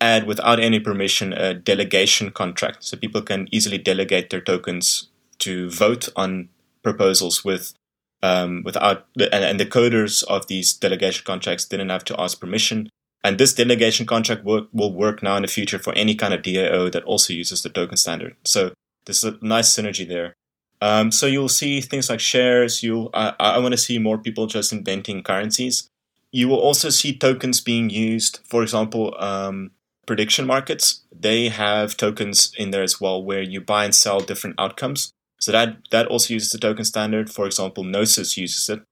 add 0.00 0.26
without 0.26 0.58
any 0.58 0.80
permission 0.80 1.32
a 1.32 1.54
delegation 1.54 2.30
contract. 2.30 2.84
So 2.84 2.96
people 2.96 3.22
can 3.22 3.48
easily 3.52 3.78
delegate 3.78 4.30
their 4.30 4.40
tokens 4.40 5.08
to 5.38 5.70
vote 5.70 6.08
on 6.16 6.48
proposals 6.82 7.44
with 7.44 7.74
um, 8.22 8.62
without 8.64 9.06
and, 9.16 9.44
and, 9.44 9.58
the 9.58 9.66
coders 9.66 10.22
of 10.24 10.46
these 10.46 10.72
delegation 10.72 11.24
contracts 11.24 11.64
didn't 11.64 11.88
have 11.88 12.04
to 12.04 12.20
ask 12.20 12.38
permission. 12.38 12.88
And 13.24 13.38
this 13.38 13.52
delegation 13.52 14.06
contract 14.06 14.44
work, 14.44 14.68
will 14.72 14.92
work 14.92 15.22
now 15.22 15.36
in 15.36 15.42
the 15.42 15.48
future 15.48 15.78
for 15.78 15.92
any 15.94 16.14
kind 16.14 16.32
of 16.32 16.42
DAO 16.42 16.90
that 16.92 17.04
also 17.04 17.32
uses 17.32 17.62
the 17.62 17.68
token 17.68 17.96
standard. 17.96 18.36
So 18.44 18.72
there's 19.06 19.24
a 19.24 19.38
nice 19.40 19.74
synergy 19.74 20.06
there. 20.06 20.34
Um, 20.80 21.10
so 21.10 21.26
you'll 21.26 21.48
see 21.48 21.80
things 21.80 22.10
like 22.10 22.20
shares. 22.20 22.82
You'll 22.82 23.10
I, 23.12 23.34
I 23.38 23.58
want 23.58 23.72
to 23.72 23.78
see 23.78 23.98
more 23.98 24.18
people 24.18 24.46
just 24.46 24.72
inventing 24.72 25.22
currencies. 25.22 25.88
You 26.32 26.48
will 26.48 26.58
also 26.58 26.88
see 26.88 27.16
tokens 27.16 27.60
being 27.60 27.90
used. 27.90 28.40
For 28.44 28.62
example, 28.62 29.14
um, 29.18 29.72
prediction 30.06 30.46
markets, 30.46 31.02
they 31.12 31.48
have 31.48 31.96
tokens 31.96 32.52
in 32.56 32.70
there 32.70 32.82
as 32.82 33.00
well 33.00 33.22
where 33.22 33.42
you 33.42 33.60
buy 33.60 33.84
and 33.84 33.94
sell 33.94 34.20
different 34.20 34.56
outcomes. 34.58 35.12
So 35.38 35.52
that 35.52 35.76
that 35.90 36.06
also 36.06 36.34
uses 36.34 36.52
the 36.52 36.58
token 36.58 36.84
standard. 36.84 37.30
For 37.30 37.46
example, 37.46 37.84
Gnosis 37.84 38.36
uses 38.36 38.68
it. 38.68 38.82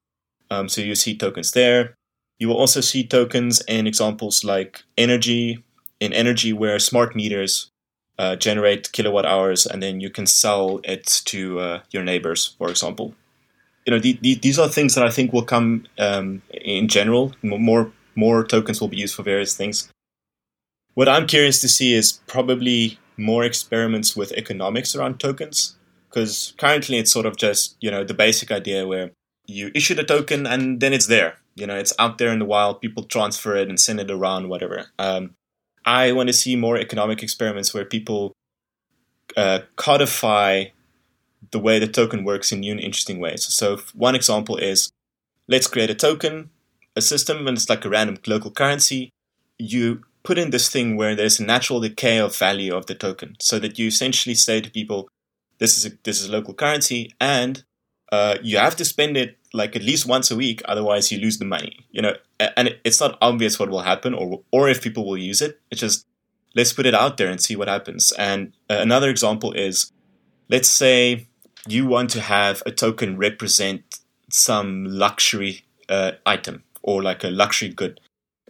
Um, 0.50 0.68
so 0.68 0.80
you 0.80 0.94
see 0.94 1.16
tokens 1.16 1.52
there. 1.52 1.94
You 2.38 2.48
will 2.48 2.56
also 2.56 2.80
see 2.80 3.06
tokens 3.06 3.60
in 3.68 3.86
examples 3.86 4.44
like 4.44 4.82
energy, 4.96 5.62
in 6.00 6.12
energy 6.12 6.52
where 6.52 6.78
smart 6.78 7.14
meters 7.14 7.70
uh, 8.18 8.36
generate 8.36 8.92
kilowatt 8.92 9.24
hours, 9.26 9.66
and 9.66 9.82
then 9.82 10.00
you 10.00 10.10
can 10.10 10.26
sell 10.26 10.80
it 10.84 11.22
to 11.26 11.60
uh, 11.60 11.80
your 11.90 12.02
neighbors, 12.02 12.54
for 12.58 12.68
example. 12.68 13.14
You 13.90 13.96
know, 13.96 14.02
the, 14.02 14.16
the, 14.22 14.36
these 14.36 14.56
are 14.56 14.68
things 14.68 14.94
that 14.94 15.04
I 15.04 15.10
think 15.10 15.32
will 15.32 15.42
come 15.42 15.84
um, 15.98 16.42
in 16.52 16.86
general. 16.86 17.32
More 17.42 17.90
more 18.14 18.44
tokens 18.44 18.80
will 18.80 18.86
be 18.86 18.98
used 18.98 19.16
for 19.16 19.24
various 19.24 19.56
things. 19.56 19.90
What 20.94 21.08
I'm 21.08 21.26
curious 21.26 21.60
to 21.62 21.68
see 21.68 21.92
is 21.92 22.20
probably 22.28 23.00
more 23.16 23.42
experiments 23.42 24.14
with 24.14 24.30
economics 24.32 24.94
around 24.94 25.18
tokens 25.18 25.76
because 26.08 26.54
currently 26.56 26.98
it's 26.98 27.10
sort 27.10 27.26
of 27.26 27.36
just 27.36 27.76
you 27.80 27.90
know 27.90 28.04
the 28.04 28.14
basic 28.14 28.52
idea 28.52 28.86
where 28.86 29.10
you 29.48 29.72
issue 29.74 29.96
the 29.96 30.04
token 30.04 30.46
and 30.46 30.78
then 30.78 30.92
it's 30.92 31.08
there 31.08 31.38
you 31.56 31.66
know 31.66 31.74
it's 31.74 31.92
out 31.98 32.18
there 32.18 32.30
in 32.30 32.38
the 32.38 32.44
wild 32.44 32.80
people 32.80 33.02
transfer 33.02 33.56
it 33.56 33.68
and 33.68 33.80
send 33.80 33.98
it 33.98 34.10
around 34.10 34.48
whatever 34.48 34.86
um, 34.98 35.34
i 35.84 36.12
want 36.12 36.28
to 36.28 36.32
see 36.32 36.56
more 36.56 36.78
economic 36.78 37.22
experiments 37.22 37.74
where 37.74 37.84
people 37.84 38.32
uh, 39.36 39.58
codify 39.76 40.64
the 41.50 41.58
way 41.58 41.78
the 41.78 41.86
token 41.86 42.24
works 42.24 42.52
in 42.52 42.60
new 42.60 42.72
and 42.72 42.80
interesting 42.80 43.18
ways. 43.18 43.44
So 43.44 43.78
one 43.94 44.14
example 44.14 44.56
is 44.56 44.92
let's 45.48 45.66
create 45.66 45.90
a 45.90 45.94
token 45.94 46.50
a 46.96 47.00
system 47.00 47.46
and 47.46 47.56
it's 47.56 47.68
like 47.68 47.84
a 47.84 47.88
random 47.88 48.18
local 48.26 48.50
currency. 48.50 49.10
You 49.58 50.02
put 50.22 50.38
in 50.38 50.50
this 50.50 50.68
thing 50.68 50.96
where 50.96 51.14
there's 51.14 51.40
a 51.40 51.44
natural 51.44 51.80
decay 51.80 52.18
of 52.18 52.36
value 52.36 52.74
of 52.74 52.86
the 52.86 52.94
token 52.94 53.36
so 53.40 53.58
that 53.58 53.78
you 53.78 53.86
essentially 53.86 54.34
say 54.34 54.60
to 54.60 54.70
people 54.70 55.08
this 55.58 55.76
is 55.76 55.86
a, 55.86 55.90
this 56.04 56.20
is 56.20 56.28
a 56.28 56.32
local 56.32 56.54
currency 56.54 57.12
and 57.20 57.64
uh, 58.12 58.36
you 58.42 58.58
have 58.58 58.76
to 58.76 58.84
spend 58.84 59.16
it 59.16 59.38
like 59.52 59.76
at 59.76 59.82
least 59.82 60.06
once 60.06 60.30
a 60.30 60.36
week 60.36 60.62
otherwise 60.66 61.10
you 61.10 61.18
lose 61.18 61.38
the 61.38 61.44
money 61.44 61.86
you 61.90 62.02
know? 62.02 62.14
And 62.56 62.76
it's 62.84 63.00
not 63.00 63.16
obvious 63.22 63.58
what 63.58 63.70
will 63.70 63.82
happen 63.82 64.14
or 64.14 64.42
or 64.50 64.68
if 64.68 64.82
people 64.82 65.06
will 65.06 65.18
use 65.18 65.42
it. 65.42 65.60
It's 65.70 65.80
just 65.80 66.06
let's 66.54 66.72
put 66.72 66.86
it 66.86 66.94
out 66.94 67.16
there 67.16 67.30
and 67.30 67.40
see 67.40 67.54
what 67.54 67.68
happens. 67.68 68.12
And 68.12 68.52
uh, 68.68 68.78
another 68.80 69.10
example 69.10 69.52
is 69.52 69.92
let's 70.48 70.68
say 70.68 71.28
you 71.72 71.86
want 71.86 72.10
to 72.10 72.20
have 72.20 72.62
a 72.66 72.70
token 72.70 73.16
represent 73.16 74.00
some 74.30 74.84
luxury 74.84 75.62
uh, 75.88 76.12
item 76.24 76.62
or 76.82 77.02
like 77.02 77.24
a 77.24 77.28
luxury 77.28 77.68
good 77.68 78.00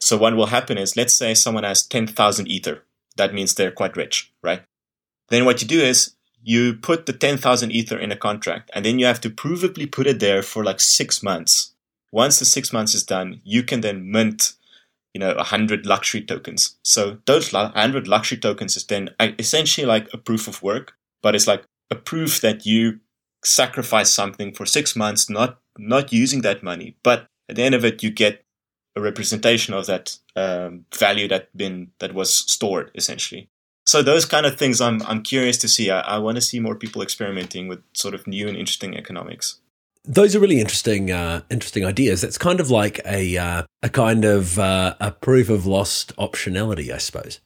so 0.01 0.17
what 0.17 0.35
will 0.35 0.47
happen 0.47 0.79
is 0.79 0.97
let's 0.97 1.15
say 1.15 1.35
someone 1.35 1.65
has 1.65 1.87
10,000 1.87 2.47
ether 2.49 2.85
that 3.17 3.35
means 3.35 3.55
they're 3.55 3.71
quite 3.71 3.97
rich 3.97 4.33
right 4.43 4.63
then 5.31 5.45
what 5.45 5.63
you 5.63 5.69
do 5.69 5.81
is 5.81 6.15
you 6.43 6.75
put 6.75 7.07
the 7.07 7.13
10,000 7.13 7.71
ether 7.71 7.99
in 7.99 8.13
a 8.13 8.17
contract 8.17 8.71
and 8.75 8.85
then 8.85 8.99
you 8.99 9.07
have 9.07 9.21
to 9.21 9.31
provably 9.31 9.91
put 9.91 10.07
it 10.07 10.21
there 10.21 10.43
for 10.43 10.65
like 10.65 10.81
six 10.81 11.23
months. 11.23 11.75
Once 12.13 12.39
the 12.39 12.45
six 12.45 12.73
months 12.73 12.95
is 12.95 13.05
done, 13.05 13.41
you 13.45 13.63
can 13.63 13.83
then 13.83 14.11
mint, 14.11 14.55
you 15.15 15.21
know, 15.21 15.35
100 15.35 15.87
luxury 15.87 16.23
tokens. 16.23 16.77
So 16.83 17.19
those 17.27 17.53
100 17.53 18.09
luxury 18.09 18.39
tokens 18.39 18.77
is 18.77 18.85
then 18.85 19.11
uh, 19.21 19.29
essentially 19.39 19.87
like 19.87 20.09
a 20.13 20.19
proof 20.19 20.49
of 20.49 20.63
work, 20.63 20.95
but 21.23 21.35
it's 21.35 21.47
like 21.47 21.65
a 21.91 21.95
proof 21.95 22.41
that 22.41 22.67
you 22.67 23.01
sacrifice 23.45 24.13
something 24.13 24.53
for 24.53 24.67
six 24.67 24.95
months, 24.95 25.31
not, 25.31 25.61
not 25.79 26.13
using 26.13 26.43
that 26.43 26.63
money. 26.63 26.97
But 27.03 27.27
at 27.49 27.57
the 27.57 27.63
end 27.63 27.75
of 27.75 27.85
it, 27.85 28.03
you 28.03 28.11
get 28.11 28.45
a 28.97 29.01
representation 29.01 29.75
of 29.75 29.87
that 29.87 30.19
um, 30.37 30.85
value 30.95 31.29
that 31.29 31.57
been, 31.57 31.91
that 32.01 32.15
was 32.15 32.35
stored 32.35 32.91
essentially 32.95 33.49
so 33.91 34.03
those 34.03 34.25
kind 34.25 34.47
of 34.47 34.57
things 34.57 34.81
I'm 34.81 35.03
I'm 35.03 35.21
curious 35.21 35.59
to 35.59 35.69
see. 35.69 35.91
I, 35.91 36.01
I 36.01 36.19
want 36.19 36.37
to 36.37 36.41
see 36.41 36.61
more 36.61 36.77
people 36.77 37.03
experimenting 37.03 37.67
with 37.67 37.83
sort 37.93 38.15
of 38.15 38.25
new 38.27 38.47
and 38.47 38.57
interesting 38.57 38.97
economics. 38.97 39.59
Those 40.05 40.37
are 40.37 40.39
really 40.39 40.61
interesting 40.61 41.11
uh, 41.11 41.43
interesting 41.51 41.85
ideas. 41.85 42.23
It's 42.23 42.39
kind 42.39 42.61
of 42.61 42.71
like 42.71 43.01
a 43.05 43.37
uh, 43.37 43.63
a 43.83 43.89
kind 43.89 44.25
of 44.25 44.61
uh, 44.61 44.95
a 45.01 45.11
proof 45.11 45.49
of 45.49 45.67
lost 45.67 46.15
optionality, 46.17 46.93
I 46.93 46.99
suppose. 46.99 47.41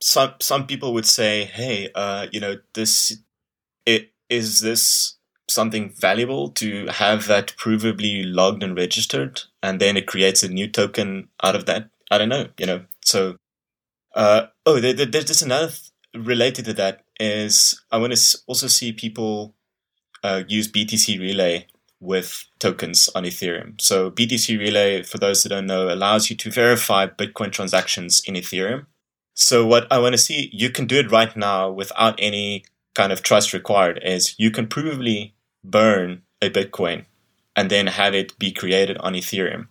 Some 0.00 0.34
some 0.40 0.66
people 0.68 0.94
would 0.94 1.06
say, 1.06 1.46
"Hey, 1.46 1.90
uh, 1.92 2.28
you 2.30 2.38
know, 2.38 2.58
this 2.74 3.18
it 3.84 4.12
is 4.28 4.60
this 4.60 5.16
something 5.48 5.90
valuable 5.90 6.50
to 6.50 6.86
have 6.88 7.26
that 7.26 7.54
provably 7.56 8.22
logged 8.24 8.62
and 8.62 8.76
registered, 8.76 9.42
and 9.62 9.80
then 9.80 9.96
it 9.96 10.06
creates 10.06 10.42
a 10.42 10.48
new 10.48 10.68
token 10.68 11.28
out 11.42 11.56
of 11.56 11.66
that." 11.66 11.90
I 12.10 12.18
don't 12.18 12.28
know, 12.28 12.48
you 12.58 12.66
know. 12.66 12.84
So 13.04 13.36
uh, 14.14 14.46
oh, 14.66 14.80
there, 14.80 14.92
there, 14.92 15.06
there's 15.06 15.42
another 15.42 15.68
th- 15.68 15.90
related 16.26 16.64
to 16.66 16.72
that 16.74 17.04
is 17.20 17.80
I 17.90 17.98
want 17.98 18.14
to 18.14 18.38
also 18.46 18.66
see 18.66 18.92
people 18.92 19.54
uh, 20.22 20.42
use 20.48 20.70
BTC 20.70 21.20
Relay 21.20 21.66
with 22.00 22.44
tokens 22.58 23.08
on 23.14 23.24
Ethereum. 23.24 23.80
So 23.80 24.10
BTC 24.10 24.58
Relay, 24.58 25.02
for 25.02 25.18
those 25.18 25.42
that 25.42 25.50
don't 25.50 25.66
know, 25.66 25.92
allows 25.92 26.30
you 26.30 26.36
to 26.36 26.50
verify 26.50 27.06
Bitcoin 27.06 27.52
transactions 27.52 28.22
in 28.26 28.34
Ethereum. 28.34 28.86
So 29.34 29.66
what 29.66 29.86
I 29.90 29.98
want 29.98 30.14
to 30.14 30.18
see, 30.18 30.50
you 30.52 30.70
can 30.70 30.86
do 30.86 30.98
it 30.98 31.10
right 31.10 31.36
now 31.36 31.70
without 31.70 32.16
any 32.18 32.64
kind 32.98 33.12
of 33.12 33.22
trust 33.22 33.52
required. 33.52 34.00
Is 34.02 34.34
you 34.38 34.50
can 34.50 34.66
provably 34.66 35.32
burn 35.62 36.22
a 36.42 36.50
Bitcoin 36.50 37.04
and 37.56 37.70
then 37.70 37.86
have 37.86 38.14
it 38.14 38.38
be 38.38 38.50
created 38.52 38.96
on 38.98 39.14
Ethereum. 39.14 39.68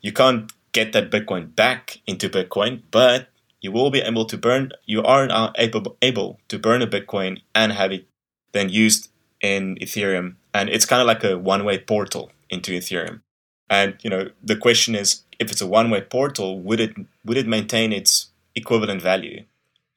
You 0.00 0.12
can't 0.12 0.50
get 0.72 0.92
that 0.92 1.10
Bitcoin 1.10 1.54
back 1.54 1.98
into 2.06 2.28
Bitcoin, 2.28 2.82
but 2.90 3.28
you 3.60 3.70
will 3.72 3.90
be 3.90 4.00
able 4.00 4.24
to 4.26 4.38
burn, 4.38 4.72
you 4.86 5.02
are 5.02 5.26
now 5.26 5.52
able, 5.56 5.96
able 6.00 6.40
to 6.48 6.58
burn 6.58 6.82
a 6.82 6.86
Bitcoin 6.86 7.42
and 7.54 7.72
have 7.72 7.92
it 7.92 8.06
then 8.52 8.68
used 8.68 9.10
in 9.40 9.76
Ethereum. 9.76 10.36
And 10.54 10.68
it's 10.68 10.86
kind 10.86 11.02
of 11.02 11.06
like 11.06 11.24
a 11.24 11.38
one 11.38 11.64
way 11.64 11.78
portal 11.78 12.30
into 12.48 12.72
Ethereum. 12.72 13.20
And, 13.68 13.96
you 14.02 14.10
know, 14.10 14.30
the 14.42 14.56
question 14.56 14.94
is, 14.94 15.22
if 15.38 15.50
it's 15.50 15.60
a 15.60 15.66
one 15.66 15.90
way 15.90 16.00
portal, 16.00 16.60
would 16.60 16.80
it, 16.80 16.94
would 17.24 17.36
it 17.36 17.46
maintain 17.46 17.92
its 17.92 18.30
equivalent 18.54 19.02
value? 19.02 19.44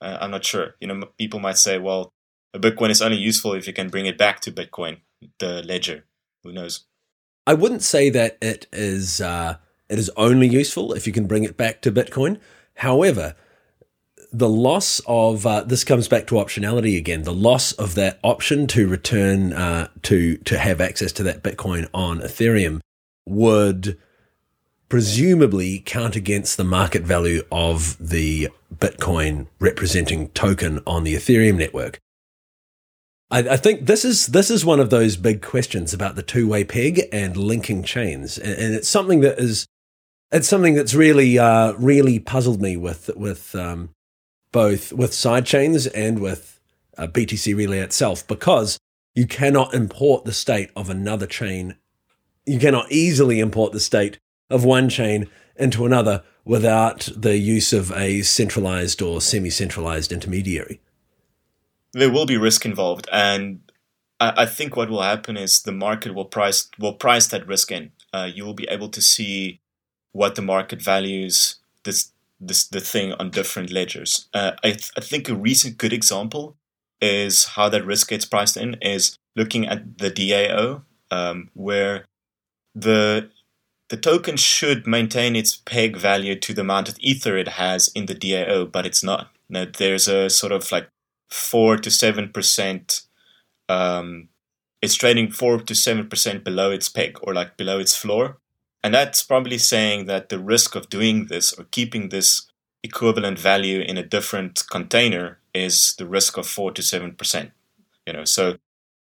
Uh, 0.02 0.18
I'm 0.22 0.32
not 0.32 0.46
sure. 0.46 0.76
You 0.80 0.88
know, 0.88 1.10
people 1.18 1.40
might 1.40 1.58
say, 1.58 1.78
well, 1.78 2.12
a 2.54 2.60
Bitcoin 2.60 2.90
is 2.90 3.02
only 3.02 3.18
useful 3.18 3.54
if 3.54 3.68
you 3.68 3.74
can 3.74 3.90
bring 3.90 4.06
it 4.06 4.18
back 4.18 4.40
to 4.42 4.52
Bitcoin, 4.52 4.98
the 5.40 5.64
ledger. 5.64 6.06
Who 6.44 6.52
knows? 6.52 6.86
I 7.48 7.54
wouldn't 7.54 7.84
say 7.84 8.10
that 8.10 8.38
it 8.42 8.68
is 8.72 9.20
uh, 9.20 9.58
it 9.90 10.00
is 10.00 10.12
only 10.16 10.48
useful 10.48 10.94
if 10.94 11.08
you 11.08 11.14
can 11.14 11.28
bring 11.28 11.44
it 11.44 11.58
back 11.58 11.82
to 11.82 11.92
Bitcoin. 11.92 12.40
However, 12.76 13.36
the 14.32 14.50
loss 14.50 15.02
of 15.08 15.46
uh, 15.46 15.64
this 15.64 15.84
comes 15.84 16.08
back 16.08 16.28
to 16.28 16.36
optionality 16.36 16.98
again. 16.98 17.24
The 17.24 17.34
loss 17.34 17.72
of 17.74 17.96
that 17.96 18.20
option 18.24 18.68
to 18.68 18.88
return 18.88 19.54
uh, 19.54 19.90
to 20.04 20.38
to 20.38 20.58
have 20.58 20.80
access 20.80 21.12
to 21.14 21.24
that 21.24 21.44
Bitcoin 21.44 21.88
on 21.94 22.20
Ethereum 22.20 22.80
would 23.26 23.98
presumably 24.90 25.82
count 25.86 26.16
against 26.16 26.56
the 26.56 26.64
market 26.64 27.04
value 27.04 27.42
of 27.52 27.98
the 28.00 28.50
Bitcoin 28.76 29.48
representing 29.60 30.30
token 30.30 30.82
on 30.86 31.04
the 31.04 31.16
Ethereum 31.16 31.58
network. 31.58 32.00
I, 33.34 33.40
I 33.40 33.58
think 33.58 33.88
this 33.88 34.06
is 34.06 34.28
this 34.28 34.52
is 34.52 34.64
one 34.64 34.80
of 34.80 34.92
those 34.92 35.18
big 35.18 35.42
questions 35.42 35.92
about 35.92 36.16
the 36.16 36.22
two 36.22 36.48
way 36.48 36.64
peg 36.64 37.02
and 37.12 37.36
linking 37.36 37.82
chains, 37.82 38.38
and, 38.38 38.54
and, 38.54 38.76
it's 38.76 38.88
something 38.88 39.22
that 39.22 39.40
is 39.40 39.66
it's 40.32 40.48
something 40.48 40.76
that's 40.76 40.94
really 40.94 41.40
uh, 41.40 41.74
really 41.74 42.20
puzzled 42.20 42.62
me 42.62 42.78
with 42.78 43.10
with 43.16 43.56
um, 43.56 43.90
both 44.52 44.94
with 44.94 45.12
sidechains 45.12 45.90
and 45.96 46.20
with 46.20 46.60
uh, 46.96 47.08
BTC 47.08 47.56
Relay 47.56 47.80
itself 47.80 48.26
because 48.28 48.78
you 49.16 49.26
cannot 49.26 49.74
import 49.74 50.26
the 50.26 50.32
state 50.32 50.70
of 50.76 50.92
another 50.92 51.26
chain. 51.26 51.76
You 52.46 52.60
cannot 52.60 52.92
easily 52.92 53.40
import 53.40 53.72
the 53.72 53.80
state 53.80 54.20
of 54.52 54.64
one 54.64 54.90
chain 54.90 55.28
into 55.56 55.88
another 55.88 56.24
without 56.46 57.10
the 57.16 57.38
use 57.38 57.74
of 57.74 57.92
a 57.94 58.22
centralized 58.22 59.02
or 59.02 59.22
semi 59.22 59.50
centralized 59.50 60.12
intermediary. 60.12 60.82
There 61.94 62.12
will 62.12 62.26
be 62.26 62.38
risk 62.38 62.66
involved, 62.66 63.08
and 63.12 63.62
I, 64.20 64.46
think 64.46 64.76
what 64.76 64.90
will 64.90 65.02
happen 65.02 65.38
is 65.38 65.62
the 65.62 65.72
market 65.72 66.16
will 66.16 66.26
price 66.26 66.70
will 66.80 66.94
price 66.94 67.28
that 67.28 67.48
risk 67.48 67.72
in. 67.72 67.92
Uh, 68.14 68.30
you 68.34 68.46
will 68.46 68.54
be 68.54 68.68
able 68.70 68.90
to 68.90 69.02
see 69.02 69.60
what 70.12 70.36
the 70.36 70.42
market 70.42 70.82
values 70.82 71.58
this 71.84 72.12
this 72.40 72.68
the 72.68 72.80
thing 72.80 73.14
on 73.14 73.30
different 73.32 73.72
ledgers. 73.72 74.28
Uh, 74.34 74.52
I, 74.64 74.72
th- 74.72 74.92
I 74.98 75.02
think 75.02 75.30
a 75.30 75.36
recent 75.36 75.78
good 75.78 75.94
example 75.94 76.56
is 77.02 77.46
how 77.46 77.70
that 77.70 77.86
risk 77.86 78.10
gets 78.10 78.26
priced 78.26 78.58
in 78.58 78.76
is 78.82 79.18
looking 79.36 79.68
at 79.68 79.98
the 79.98 80.10
DAO, 80.10 80.84
um, 81.12 81.50
where 81.54 82.06
the 82.74 83.30
the 83.90 83.98
token 83.98 84.38
should 84.38 84.88
maintain 84.88 85.36
its 85.36 85.56
peg 85.66 85.98
value 85.98 86.40
to 86.40 86.54
the 86.54 86.62
amount 86.62 86.90
of 86.90 86.96
ether 87.00 87.38
it 87.38 87.50
has 87.50 87.90
in 87.90 88.06
the 88.06 88.16
DAO, 88.16 88.72
but 88.72 88.86
it's 88.86 89.04
not. 89.04 89.30
Now, 89.50 89.66
there's 89.66 90.08
a 90.08 90.30
sort 90.30 90.52
of 90.52 90.72
like 90.72 90.88
four 91.30 91.78
to 91.78 91.92
seven 91.92 92.30
percent. 92.30 93.02
Um, 93.70 94.30
it's 94.82 94.96
trading 94.96 95.32
four 95.32 95.60
to 95.60 95.76
seven 95.76 96.08
percent 96.10 96.44
below 96.44 96.72
its 96.72 96.90
peg 96.90 97.18
or 97.22 97.34
like 97.34 97.58
below 97.58 97.80
its 97.80 97.96
floor. 97.96 98.38
And 98.84 98.94
that's 98.94 99.24
probably 99.24 99.58
saying 99.58 100.08
that 100.08 100.30
the 100.30 100.40
risk 100.40 100.76
of 100.76 100.90
doing 100.90 101.28
this 101.28 101.54
or 101.54 101.64
keeping 101.66 102.10
this 102.10 102.50
equivalent 102.84 103.40
value 103.40 103.80
in 103.80 103.98
a 103.98 104.04
different 104.04 104.64
container 104.70 105.40
is 105.54 105.96
the 105.98 106.06
risk 106.06 106.38
of 106.38 106.46
four 106.48 106.72
to 106.72 106.82
seven 106.82 107.14
percent. 107.14 107.52
You 108.06 108.14
know, 108.14 108.26
so 108.26 108.58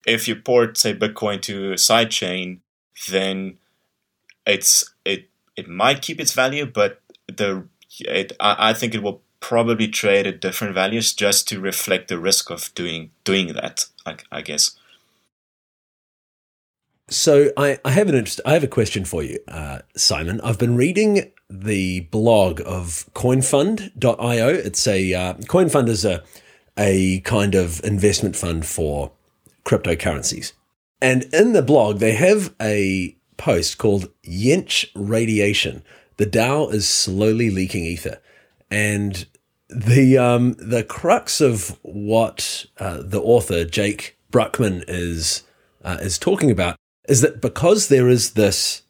if 0.06 0.28
you 0.28 0.36
port 0.36 0.78
say 0.78 0.94
Bitcoin 0.94 1.40
to 1.42 1.72
a 1.72 1.76
sidechain, 1.76 2.60
then 3.08 3.58
it's 4.46 4.94
it 5.04 5.28
it 5.56 5.68
might 5.68 6.02
keep 6.02 6.20
its 6.20 6.32
value, 6.32 6.66
but 6.66 7.00
the 7.26 7.66
it, 8.00 8.32
I, 8.40 8.70
I 8.70 8.72
think 8.74 8.94
it 8.94 9.02
will 9.02 9.21
probably 9.42 9.88
trade 9.88 10.26
at 10.26 10.40
different 10.40 10.74
values 10.74 11.12
just 11.12 11.46
to 11.48 11.60
reflect 11.60 12.08
the 12.08 12.18
risk 12.18 12.50
of 12.50 12.72
doing 12.74 13.10
doing 13.24 13.52
that. 13.52 13.86
I, 14.06 14.16
I 14.30 14.40
guess. 14.40 14.76
So 17.10 17.50
I, 17.58 17.78
I 17.84 17.90
have 17.90 18.08
an 18.08 18.14
interest. 18.14 18.40
I 18.46 18.54
have 18.54 18.64
a 18.64 18.68
question 18.68 19.04
for 19.04 19.22
you, 19.22 19.38
uh, 19.48 19.80
Simon. 19.94 20.40
I've 20.40 20.58
been 20.58 20.76
reading 20.76 21.30
the 21.50 22.00
blog 22.00 22.62
of 22.64 23.06
CoinFund.io. 23.14 24.48
It's 24.48 24.86
a 24.86 25.12
uh, 25.12 25.34
CoinFund 25.34 25.88
is 25.88 26.06
a 26.06 26.22
a 26.78 27.20
kind 27.20 27.54
of 27.54 27.84
investment 27.84 28.34
fund 28.34 28.64
for 28.64 29.12
cryptocurrencies. 29.66 30.52
And 31.02 31.24
in 31.34 31.52
the 31.52 31.62
blog, 31.62 31.98
they 31.98 32.14
have 32.14 32.54
a 32.60 33.16
post 33.36 33.76
called 33.76 34.08
Yench 34.24 34.86
Radiation. 34.94 35.82
The 36.16 36.26
DAO 36.26 36.72
is 36.72 36.88
slowly 36.88 37.50
leaking 37.50 37.84
ether. 37.84 38.20
And 38.70 39.26
the 39.74 40.18
um, 40.18 40.54
the 40.54 40.84
crux 40.84 41.40
of 41.40 41.78
what 41.82 42.66
uh, 42.78 43.02
the 43.02 43.20
author 43.20 43.64
Jake 43.64 44.16
Brukhman 44.30 44.84
is 44.88 45.42
uh, 45.84 45.98
is 46.00 46.18
talking 46.18 46.50
about 46.50 46.76
is 47.08 47.20
that 47.20 47.40
because 47.40 47.88
there 47.88 48.08
is 48.08 48.32
this 48.32 48.82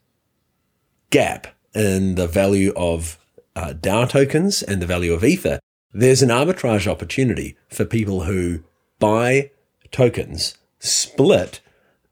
gap 1.10 1.46
in 1.74 2.14
the 2.16 2.26
value 2.26 2.72
of 2.76 3.18
uh, 3.56 3.72
DAO 3.78 4.08
tokens 4.08 4.62
and 4.62 4.80
the 4.80 4.86
value 4.86 5.12
of 5.12 5.24
Ether, 5.24 5.58
there's 5.92 6.22
an 6.22 6.28
arbitrage 6.28 6.86
opportunity 6.86 7.56
for 7.68 7.84
people 7.84 8.24
who 8.24 8.60
buy 8.98 9.50
tokens, 9.90 10.56
split, 10.78 11.60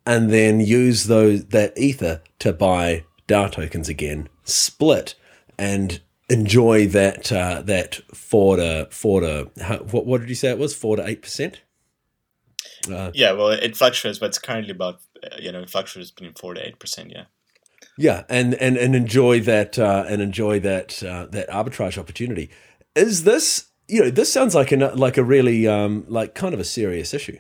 and 0.07 0.31
then 0.31 0.61
use 0.61 1.05
those 1.05 1.47
that 1.47 1.77
Ether 1.79 2.23
to 2.39 2.53
buy 2.53 3.05
DAO 3.29 3.51
tokens 3.51 3.89
again, 3.89 4.29
split, 4.45 5.15
and 5.59 6.01
enjoy 6.31 6.87
that 6.87 7.31
uh, 7.33 7.63
that 7.63 8.01
four 8.15 8.57
to 8.57 8.89
four 8.91 9.21
to 9.21 9.51
what, 9.91 10.07
what 10.07 10.21
did 10.21 10.31
you 10.31 10.35
say 10.35 10.51
it 10.51 10.59
was 10.59 10.75
four 10.75 10.97
to 10.97 11.07
eight 11.07 11.23
percent? 11.23 11.61
Uh, 12.91 13.11
yeah, 13.13 13.33
well, 13.33 13.49
it 13.49 13.77
fluctuates, 13.77 14.19
but 14.19 14.27
it's 14.27 14.39
currently 14.39 14.71
about 14.71 15.01
uh, 15.23 15.37
you 15.39 15.53
know 15.53 15.61
it 15.61 15.71
fluctuates 15.71 16.11
between 16.11 16.35
four 16.35 16.55
to 16.55 16.67
eight 16.67 16.79
percent. 16.79 17.11
Yeah. 17.11 17.25
Yeah, 17.99 18.25
and 18.29 18.55
and 18.55 18.77
and 18.79 18.95
enjoy 18.95 19.41
that 19.41 19.79
uh, 19.79 20.05
and 20.09 20.23
enjoy 20.23 20.61
that 20.61 21.03
uh, 21.03 21.27
that 21.27 21.49
arbitrage 21.51 21.99
opportunity. 21.99 22.51
Is 22.95 23.25
this 23.25 23.69
you 23.89 24.01
know 24.01 24.11
this 24.11 24.33
sounds 24.33 24.55
like 24.55 24.73
a 24.73 24.77
like 24.77 25.19
a 25.19 25.25
really 25.25 25.67
um, 25.67 26.05
like 26.09 26.35
kind 26.35 26.55
of 26.55 26.61
a 26.61 26.65
serious 26.65 27.13
issue. 27.13 27.39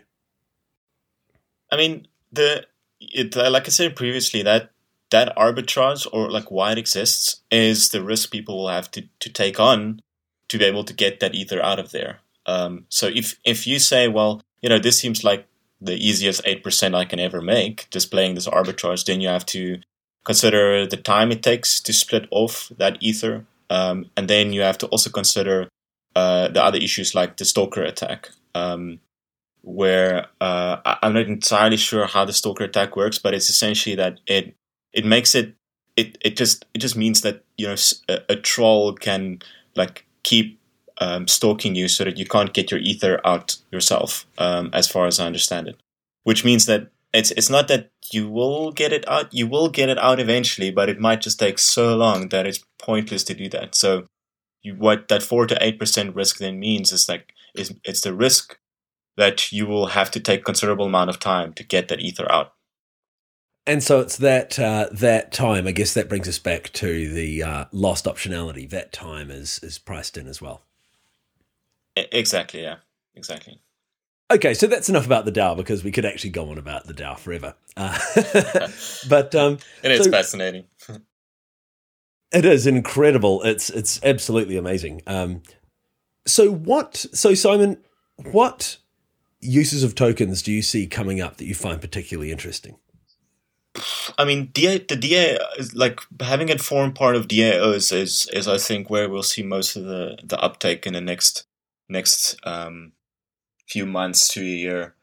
I 1.71 1.77
mean 1.77 2.09
the 2.33 2.67
it, 3.01 3.35
like 3.37 3.67
I 3.67 3.71
said 3.71 3.97
previously 3.97 4.43
that 4.43 4.73
that 5.11 5.37
arbitrage 5.37 6.07
or 6.13 6.31
like 6.31 6.51
why 6.51 6.73
it 6.73 6.79
exists 6.79 7.43
is 7.51 7.89
the 7.89 8.03
risk 8.03 8.31
people 8.31 8.57
will 8.57 8.69
have 8.69 8.91
to, 8.93 9.03
to 9.21 9.29
take 9.31 9.59
on 9.59 10.01
to 10.49 10.59
be 10.59 10.65
able 10.65 10.85
to 10.85 10.95
get 10.95 11.21
that 11.21 11.35
ether 11.35 11.63
out 11.63 11.79
of 11.79 11.91
there. 11.91 12.21
Um, 12.47 12.87
so 12.89 13.07
if 13.07 13.39
if 13.45 13.67
you 13.67 13.79
say, 13.79 14.09
well, 14.09 14.43
you 14.63 14.69
know, 14.69 14.79
this 14.79 14.99
seems 14.99 15.23
like 15.23 15.47
the 15.81 15.95
easiest 15.95 16.43
eight 16.45 16.63
percent 16.65 16.95
I 16.95 17.05
can 17.05 17.21
ever 17.21 17.41
make, 17.41 17.89
just 17.91 18.11
playing 18.11 18.35
this 18.35 18.49
arbitrage, 18.49 19.05
then 19.05 19.21
you 19.21 19.29
have 19.29 19.47
to 19.47 19.81
consider 20.25 20.87
the 20.87 20.97
time 20.97 21.31
it 21.31 21.43
takes 21.43 21.81
to 21.81 21.93
split 21.93 22.27
off 22.31 22.71
that 22.77 22.99
ether, 23.01 23.47
um, 23.71 24.11
and 24.17 24.29
then 24.29 24.53
you 24.53 24.63
have 24.63 24.79
to 24.79 24.87
also 24.89 25.11
consider 25.11 25.69
uh, 26.17 26.49
the 26.49 26.63
other 26.63 26.79
issues 26.79 27.15
like 27.15 27.37
the 27.37 27.45
stalker 27.45 27.83
attack. 27.83 28.31
Um, 28.55 29.01
where 29.63 30.27
uh, 30.41 30.79
I'm 31.03 31.13
not 31.13 31.27
entirely 31.27 31.77
sure 31.77 32.07
how 32.07 32.25
the 32.25 32.33
stalker 32.33 32.65
attack 32.65 32.97
works, 32.97 33.19
but 33.19 33.35
it's 33.35 33.51
essentially 33.51 33.95
that 33.97 34.19
it 34.27 34.55
it 34.93 35.05
makes 35.05 35.35
it 35.35 35.55
it 35.97 36.19
it 36.21 36.37
just 36.37 36.65
it 36.75 36.79
just 36.79 36.97
means 36.97 37.21
that 37.23 37.45
you 37.57 37.67
know 37.67 37.77
a, 38.09 38.21
a 38.31 38.37
troll 38.37 38.95
can 38.95 39.41
like 39.77 40.07
keep 40.23 40.61
um, 41.01 41.27
stalking 41.27 41.75
you 41.75 41.89
so 41.89 42.05
that 42.05 42.19
you 42.19 42.27
can't 42.27 42.53
get 42.53 42.71
your 42.71 42.81
ether 42.81 43.21
out 43.25 43.57
yourself, 43.73 44.27
um, 44.39 44.71
as 44.73 44.87
far 44.87 45.07
as 45.07 45.19
I 45.19 45.27
understand 45.27 45.67
it. 45.67 45.77
Which 46.25 46.45
means 46.45 46.67
that 46.67 46.89
it's 47.13 47.31
it's 47.33 47.51
not 47.51 47.69
that 47.69 47.91
you 48.13 48.29
will 48.29 48.71
get 48.71 48.93
it 48.93 49.09
out, 49.09 49.33
you 49.33 49.47
will 49.47 49.69
get 49.69 49.89
it 49.89 49.99
out 49.99 50.21
eventually, 50.21 50.71
but 50.71 50.89
it 50.89 51.01
might 51.01 51.23
just 51.23 51.39
take 51.39 51.59
so 51.59 51.97
long 51.97 52.29
that 52.29 52.47
it's 52.47 52.65
pointless 52.79 53.25
to 53.25 53.35
do 53.35 53.49
that. 53.49 53.75
So, 53.75 54.07
you, 54.63 54.75
what 54.75 55.09
that 55.09 55.23
four 55.23 55.47
to 55.47 55.65
eight 55.65 55.79
percent 55.79 56.15
risk 56.15 56.39
then 56.39 56.61
means 56.61 56.93
is 56.93 57.09
like 57.09 57.33
is 57.55 57.75
it's 57.85 58.03
the 58.03 58.15
risk 58.15 58.59
that 59.17 59.51
you 59.53 59.67
will 59.67 59.87
have 59.87 60.11
to 60.13 60.21
take 60.21 60.45
considerable 60.45 60.87
amount 60.87 61.11
of 61.11 61.19
time 61.19 61.53
to 61.55 61.65
get 61.65 61.89
that 61.89 62.01
ether 62.01 62.31
out. 62.31 62.53
And 63.67 63.83
so 63.83 64.01
it's 64.01 64.17
that 64.17 64.59
uh, 64.59 64.89
that 64.93 65.33
time. 65.33 65.67
I 65.67 65.73
guess 65.73 65.95
that 65.95 66.09
brings 66.09 66.29
us 66.29 66.39
back 66.39 66.73
to 66.75 67.13
the 67.13 67.43
uh, 67.43 67.65
lost 67.73 68.07
optionality. 68.07 68.69
That 68.69 68.93
time 68.93 69.31
is 69.31 69.61
is 69.63 69.79
priced 69.79 70.17
in 70.17 70.27
as 70.27 70.41
well. 70.41 70.63
Exactly. 71.97 72.63
Yeah. 72.63 72.77
Exactly. 73.15 73.61
Okay, 74.31 74.55
so 74.55 74.67
that's 74.69 74.89
enough 74.89 75.07
about 75.07 75.25
the 75.25 75.33
DAO 75.33 75.57
because 75.57 75.83
we 75.83 75.91
could 75.91 76.05
actually 76.05 76.31
go 76.31 76.51
on 76.51 76.59
about 76.59 76.87
the 76.87 76.95
DAO 76.95 77.19
forever. 77.19 77.55
Uh, 77.77 77.99
but 79.09 79.35
um, 79.35 79.59
it 79.83 79.91
is 79.91 80.05
so 80.05 80.11
fascinating. 80.11 80.65
it 82.33 82.45
is 82.45 82.67
incredible. 82.67 83.43
It's 83.43 83.71
it's 83.71 84.01
absolutely 84.05 84.57
amazing. 84.57 85.03
Um, 85.07 85.43
so 86.27 86.51
what? 86.51 86.97
So 87.13 87.35
Simon, 87.35 87.79
what 88.17 88.77
uses 89.41 89.83
of 89.83 89.95
tokens 89.95 90.43
do 90.43 90.53
you 90.53 90.63
see 90.63 90.87
coming 90.87 91.21
up 91.21 91.39
that 91.39 91.47
you 91.47 91.55
find 91.55 91.81
particularly 91.81 92.31
interesting? 92.31 92.77
I 94.19 94.25
mean, 94.25 94.47
DA, 94.47 94.79
the 94.79 94.97
DA 94.97 95.39
is 95.59 95.75
like 95.75 96.01
having 96.21 96.49
it 96.49 96.61
form 96.61 96.93
part 96.93 97.17
of 97.17 97.29
DAOs 97.29 97.93
is 97.93 98.29
is 98.33 98.49
I 98.49 98.59
think 98.59 98.91
where 98.91 99.09
we'll 99.09 99.23
see 99.23 99.43
most 99.43 99.77
of 99.77 99.85
the 99.85 100.19
the 100.23 100.41
uptake 100.41 100.87
in 100.87 100.95
the 100.95 101.01
next 101.01 101.47
next 101.89 102.37
um, 102.45 102.93
few 103.69 103.87
months 103.87 104.29
to 104.35 104.41
a 104.41 104.45
year. 104.45 104.95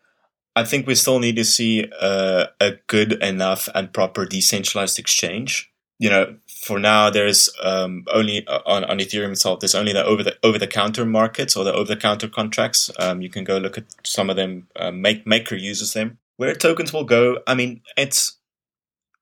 I 0.55 0.63
think 0.63 0.87
we 0.87 0.95
still 0.95 1.19
need 1.19 1.35
to 1.35 1.45
see 1.45 1.85
uh, 2.01 2.47
a 2.59 2.73
good 2.87 3.13
enough 3.21 3.69
and 3.75 3.93
proper 3.93 4.25
decentralized 4.25 4.97
exchange. 4.97 5.71
You 5.99 6.09
know, 6.09 6.35
for 6.47 6.79
now, 6.79 7.09
there's 7.09 7.49
um, 7.61 8.05
only 8.11 8.45
uh, 8.47 8.61
on, 8.65 8.83
on 8.83 8.97
Ethereum 8.99 9.31
itself. 9.31 9.59
There's 9.59 9.75
only 9.75 9.93
the 9.93 10.03
over 10.03 10.23
the 10.23 10.35
over 10.43 10.57
the 10.57 10.67
counter 10.67 11.05
markets 11.05 11.55
or 11.55 11.63
the 11.63 11.73
over 11.73 11.93
the 11.93 11.99
counter 11.99 12.27
contracts. 12.27 12.91
Um, 12.99 13.21
you 13.21 13.29
can 13.29 13.43
go 13.43 13.57
look 13.57 13.77
at 13.77 13.85
some 14.03 14.29
of 14.29 14.35
them. 14.35 14.67
Uh, 14.75 14.91
make 14.91 15.27
Maker 15.27 15.55
uses 15.55 15.93
them. 15.93 16.17
Where 16.37 16.53
tokens 16.53 16.93
will 16.93 17.03
go, 17.03 17.39
I 17.47 17.55
mean, 17.55 17.81
it's 17.95 18.36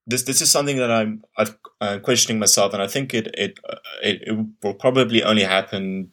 this 0.07 0.23
this 0.23 0.41
is 0.41 0.51
something 0.51 0.77
that 0.77 0.91
I'm 0.91 1.23
I've 1.37 1.57
uh, 1.81 1.99
questioning 1.99 2.39
myself, 2.39 2.73
and 2.73 2.81
I 2.81 2.87
think 2.87 3.13
it 3.13 3.27
it, 3.37 3.59
uh, 3.67 3.77
it, 4.03 4.23
it 4.27 4.37
will 4.63 4.73
probably 4.73 5.23
only 5.23 5.43
happen 5.43 6.11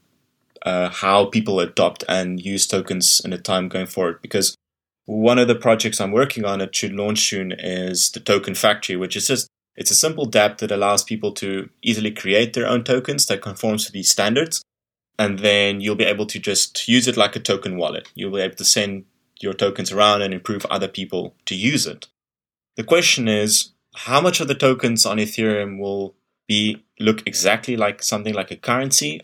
uh, 0.63 0.89
how 0.89 1.27
people 1.27 1.61
adopt 1.61 2.05
and 2.09 2.41
use 2.41 2.67
tokens 2.67 3.21
in 3.25 3.31
the 3.31 3.39
time 3.39 3.69
going 3.69 3.87
forward. 3.87 4.23
Because 4.23 4.57
one 5.05 5.39
of 5.39 5.49
the 5.49 5.55
projects 5.55 6.01
I'm 6.01 6.13
working 6.13 6.45
on 6.45 6.67
should 6.73 6.93
launch 6.93 7.29
soon 7.29 7.53
is 7.53 8.11
the 8.11 8.21
Token 8.21 8.55
Factory, 8.55 8.97
which 8.97 9.17
is 9.17 9.27
just 9.27 9.49
it's 9.77 9.91
a 9.91 9.97
simple 9.97 10.31
dApp 10.31 10.59
that 10.59 10.71
allows 10.71 11.05
people 11.05 11.33
to 11.33 11.69
easily 11.83 12.11
create 12.11 12.53
their 12.53 12.67
own 12.67 12.85
tokens 12.85 13.27
that 13.27 13.43
conforms 13.43 13.87
to 13.87 13.93
these 13.93 14.11
standards, 14.11 14.63
and 15.19 15.39
then 15.41 15.81
you'll 15.81 15.97
be 15.97 16.05
able 16.05 16.27
to 16.27 16.39
just 16.39 16.89
use 16.89 17.09
it 17.09 17.17
like 17.17 17.37
a 17.37 17.41
token 17.41 17.77
wallet. 17.77 18.09
You'll 18.15 18.33
be 18.33 18.41
able 18.41 18.57
to 18.57 18.65
send 18.65 19.05
your 19.41 19.55
tokens 19.55 19.91
around 19.91 20.23
and 20.23 20.33
improve 20.33 20.65
other 20.67 20.89
people 20.89 21.35
to 21.47 21.55
use 21.55 21.87
it. 21.87 22.07
The 22.77 22.85
question 22.85 23.29
is, 23.29 23.73
how 23.95 24.21
much 24.21 24.41
of 24.41 24.49
the 24.49 24.55
tokens 24.55 25.05
on 25.05 25.19
Ethereum 25.19 25.79
will 25.79 26.15
be 26.49 26.83
look 26.99 27.23
exactly 27.27 27.77
like 27.77 28.03
something 28.03 28.35
like 28.35 28.51
a 28.51 28.57
currency, 28.57 29.21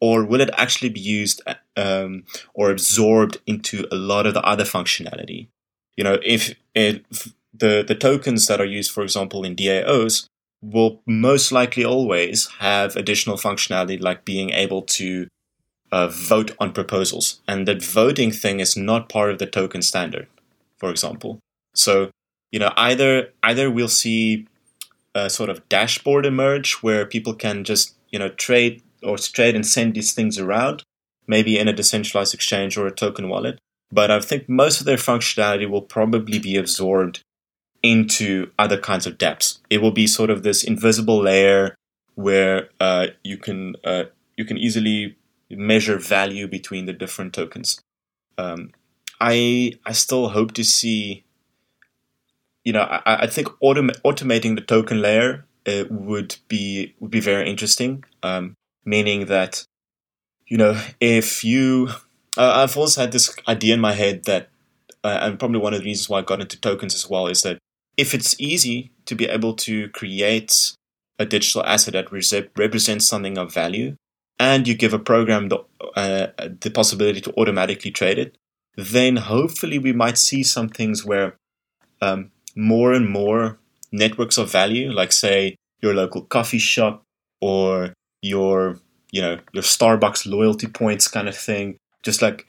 or 0.00 0.24
will 0.24 0.40
it 0.40 0.50
actually 0.56 0.88
be 0.88 1.00
used 1.00 1.42
um, 1.76 2.24
or 2.54 2.70
absorbed 2.70 3.38
into 3.46 3.86
a 3.90 3.96
lot 3.96 4.26
of 4.26 4.34
the 4.34 4.42
other 4.42 4.64
functionality? 4.64 5.48
You 5.96 6.04
know, 6.04 6.18
if, 6.24 6.54
if 6.74 7.32
the 7.52 7.84
the 7.86 7.94
tokens 7.94 8.46
that 8.46 8.60
are 8.60 8.66
used, 8.66 8.90
for 8.90 9.02
example, 9.02 9.44
in 9.44 9.56
DAOs, 9.56 10.26
will 10.62 11.00
most 11.06 11.52
likely 11.52 11.84
always 11.84 12.48
have 12.60 12.96
additional 12.96 13.36
functionality 13.36 14.00
like 14.00 14.24
being 14.24 14.50
able 14.50 14.82
to 14.82 15.26
uh, 15.90 16.08
vote 16.08 16.52
on 16.58 16.72
proposals, 16.72 17.40
and 17.46 17.68
that 17.68 17.82
voting 17.82 18.30
thing 18.30 18.60
is 18.60 18.76
not 18.76 19.08
part 19.08 19.30
of 19.30 19.38
the 19.38 19.46
token 19.46 19.82
standard, 19.82 20.26
for 20.78 20.90
example. 20.90 21.38
So 21.74 22.10
you 22.52 22.58
know 22.58 22.72
either 22.76 23.32
either 23.42 23.70
we'll 23.70 23.88
see 23.88 24.46
a 25.14 25.28
sort 25.28 25.50
of 25.50 25.68
dashboard 25.68 26.24
emerge 26.24 26.74
where 26.74 27.04
people 27.04 27.34
can 27.34 27.64
just 27.64 27.96
you 28.10 28.18
know 28.18 28.28
trade 28.28 28.82
or 29.02 29.16
trade 29.18 29.56
and 29.56 29.66
send 29.66 29.94
these 29.94 30.12
things 30.12 30.38
around 30.38 30.84
maybe 31.26 31.58
in 31.58 31.68
a 31.68 31.72
decentralized 31.72 32.34
exchange 32.34 32.76
or 32.76 32.86
a 32.86 32.94
token 32.94 33.28
wallet. 33.28 33.58
But 33.90 34.10
i 34.10 34.20
think 34.20 34.48
most 34.48 34.80
of 34.80 34.86
their 34.86 34.96
functionality 34.96 35.68
will 35.68 35.82
probably 35.82 36.38
be 36.38 36.56
absorbed 36.56 37.22
into 37.82 38.50
other 38.58 38.78
kinds 38.78 39.06
of 39.06 39.18
dapps. 39.18 39.58
It 39.68 39.82
will 39.82 39.90
be 39.90 40.06
sort 40.06 40.30
of 40.30 40.42
this 40.42 40.62
invisible 40.62 41.20
layer 41.20 41.74
where 42.14 42.68
uh, 42.80 43.08
you 43.24 43.36
can 43.36 43.76
uh, 43.84 44.04
you 44.36 44.44
can 44.44 44.56
easily 44.56 45.16
measure 45.50 45.98
value 45.98 46.46
between 46.46 46.86
the 46.86 46.92
different 46.92 47.34
tokens. 47.34 47.80
Um, 48.38 48.70
I 49.20 49.74
I 49.84 49.92
still 49.92 50.30
hope 50.30 50.52
to 50.54 50.64
see 50.64 51.24
you 52.64 52.72
know, 52.72 52.82
I, 52.82 53.24
I 53.24 53.26
think 53.26 53.48
autom- 53.62 54.00
automating 54.02 54.54
the 54.54 54.62
token 54.62 55.00
layer 55.00 55.44
uh, 55.66 55.84
would 55.90 56.36
be 56.48 56.94
would 57.00 57.10
be 57.10 57.20
very 57.20 57.48
interesting. 57.48 58.04
Um, 58.22 58.54
meaning 58.84 59.26
that, 59.26 59.64
you 60.46 60.56
know, 60.56 60.80
if 61.00 61.44
you, 61.44 61.88
uh, 62.36 62.62
I've 62.62 62.76
always 62.76 62.96
had 62.96 63.12
this 63.12 63.34
idea 63.46 63.74
in 63.74 63.80
my 63.80 63.92
head 63.92 64.24
that, 64.24 64.48
uh, 65.04 65.18
and 65.22 65.38
probably 65.38 65.60
one 65.60 65.74
of 65.74 65.80
the 65.80 65.84
reasons 65.84 66.08
why 66.08 66.18
I 66.18 66.22
got 66.22 66.40
into 66.40 66.60
tokens 66.60 66.94
as 66.94 67.08
well 67.08 67.26
is 67.26 67.42
that 67.42 67.58
if 67.96 68.14
it's 68.14 68.40
easy 68.40 68.90
to 69.06 69.14
be 69.14 69.26
able 69.26 69.54
to 69.54 69.88
create 69.90 70.72
a 71.18 71.26
digital 71.26 71.64
asset 71.64 71.94
that 71.94 72.10
re- 72.10 72.50
represents 72.56 73.06
something 73.06 73.38
of 73.38 73.52
value, 73.52 73.96
and 74.38 74.66
you 74.66 74.74
give 74.74 74.92
a 74.92 74.98
program 74.98 75.48
the, 75.48 75.58
uh, 75.94 76.28
the 76.60 76.70
possibility 76.70 77.20
to 77.20 77.32
automatically 77.38 77.90
trade 77.90 78.18
it, 78.18 78.36
then 78.76 79.16
hopefully 79.16 79.78
we 79.78 79.92
might 79.92 80.18
see 80.18 80.42
some 80.42 80.68
things 80.68 81.04
where 81.04 81.36
um, 82.00 82.30
more 82.56 82.92
and 82.92 83.08
more 83.08 83.58
networks 83.90 84.38
of 84.38 84.50
value, 84.50 84.90
like 84.90 85.12
say 85.12 85.56
your 85.80 85.94
local 85.94 86.22
coffee 86.22 86.58
shop 86.58 87.02
or 87.40 87.92
your 88.22 88.78
you 89.10 89.20
know 89.20 89.38
your 89.52 89.62
Starbucks 89.62 90.26
loyalty 90.26 90.66
points 90.66 91.08
kind 91.08 91.28
of 91.28 91.36
thing, 91.36 91.76
just 92.02 92.22
like 92.22 92.46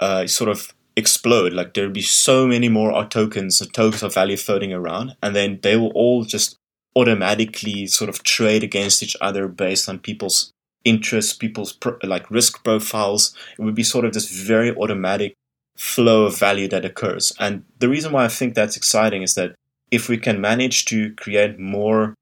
uh, 0.00 0.26
sort 0.26 0.50
of 0.50 0.72
explode. 0.96 1.52
Like 1.52 1.74
there'll 1.74 1.90
be 1.90 2.02
so 2.02 2.46
many 2.46 2.68
more 2.68 2.92
tokens, 3.06 3.58
tokens 3.72 4.02
of 4.02 4.14
value 4.14 4.36
floating 4.36 4.72
around, 4.72 5.16
and 5.22 5.34
then 5.34 5.58
they 5.62 5.76
will 5.76 5.92
all 5.94 6.24
just 6.24 6.56
automatically 6.96 7.86
sort 7.86 8.08
of 8.08 8.22
trade 8.22 8.62
against 8.62 9.02
each 9.02 9.16
other 9.20 9.48
based 9.48 9.88
on 9.88 9.98
people's 9.98 10.52
interests, 10.84 11.32
people's 11.32 11.72
pro- 11.72 11.98
like 12.02 12.30
risk 12.30 12.64
profiles. 12.64 13.34
It 13.58 13.62
would 13.62 13.74
be 13.74 13.84
sort 13.84 14.04
of 14.04 14.12
this 14.12 14.30
very 14.30 14.74
automatic 14.74 15.34
flow 15.78 16.24
of 16.24 16.36
value 16.36 16.68
that 16.68 16.84
occurs. 16.84 17.32
And 17.38 17.64
the 17.78 17.88
reason 17.88 18.12
why 18.12 18.24
I 18.24 18.28
think 18.28 18.54
that's 18.54 18.76
exciting 18.76 19.22
is 19.22 19.34
that 19.36 19.54
if 19.90 20.08
we 20.08 20.18
can 20.18 20.40
manage 20.40 20.84
to 20.86 21.14
create 21.14 21.58
more 21.58 22.14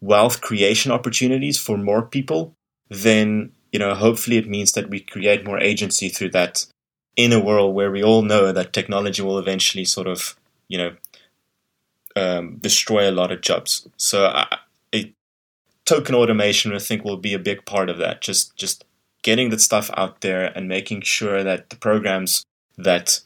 wealth 0.00 0.40
creation 0.40 0.92
opportunities 0.92 1.58
for 1.58 1.76
more 1.76 2.02
people, 2.02 2.54
then 2.88 3.52
you 3.72 3.78
know 3.78 3.94
hopefully 3.94 4.36
it 4.36 4.48
means 4.48 4.72
that 4.72 4.90
we 4.90 5.00
create 5.00 5.46
more 5.46 5.58
agency 5.58 6.08
through 6.08 6.30
that 6.30 6.66
in 7.16 7.32
a 7.32 7.40
world 7.40 7.74
where 7.74 7.90
we 7.90 8.02
all 8.02 8.22
know 8.22 8.52
that 8.52 8.72
technology 8.72 9.22
will 9.22 9.38
eventually 9.38 9.84
sort 9.84 10.06
of 10.06 10.36
you 10.68 10.78
know 10.78 10.96
um, 12.16 12.56
destroy 12.56 13.08
a 13.08 13.12
lot 13.12 13.32
of 13.32 13.40
jobs. 13.40 13.88
So 13.96 14.26
I, 14.26 14.58
it, 14.92 15.12
token 15.86 16.14
automation, 16.14 16.74
I 16.74 16.78
think, 16.78 17.04
will 17.04 17.16
be 17.16 17.34
a 17.34 17.38
big 17.38 17.64
part 17.64 17.88
of 17.88 17.98
that. 17.98 18.20
Just 18.20 18.56
just 18.56 18.84
getting 19.22 19.50
that 19.50 19.60
stuff 19.60 19.90
out 19.96 20.20
there 20.20 20.46
and 20.56 20.68
making 20.68 21.02
sure 21.02 21.42
that 21.42 21.70
the 21.70 21.76
programs 21.76 22.44
that 22.84 23.20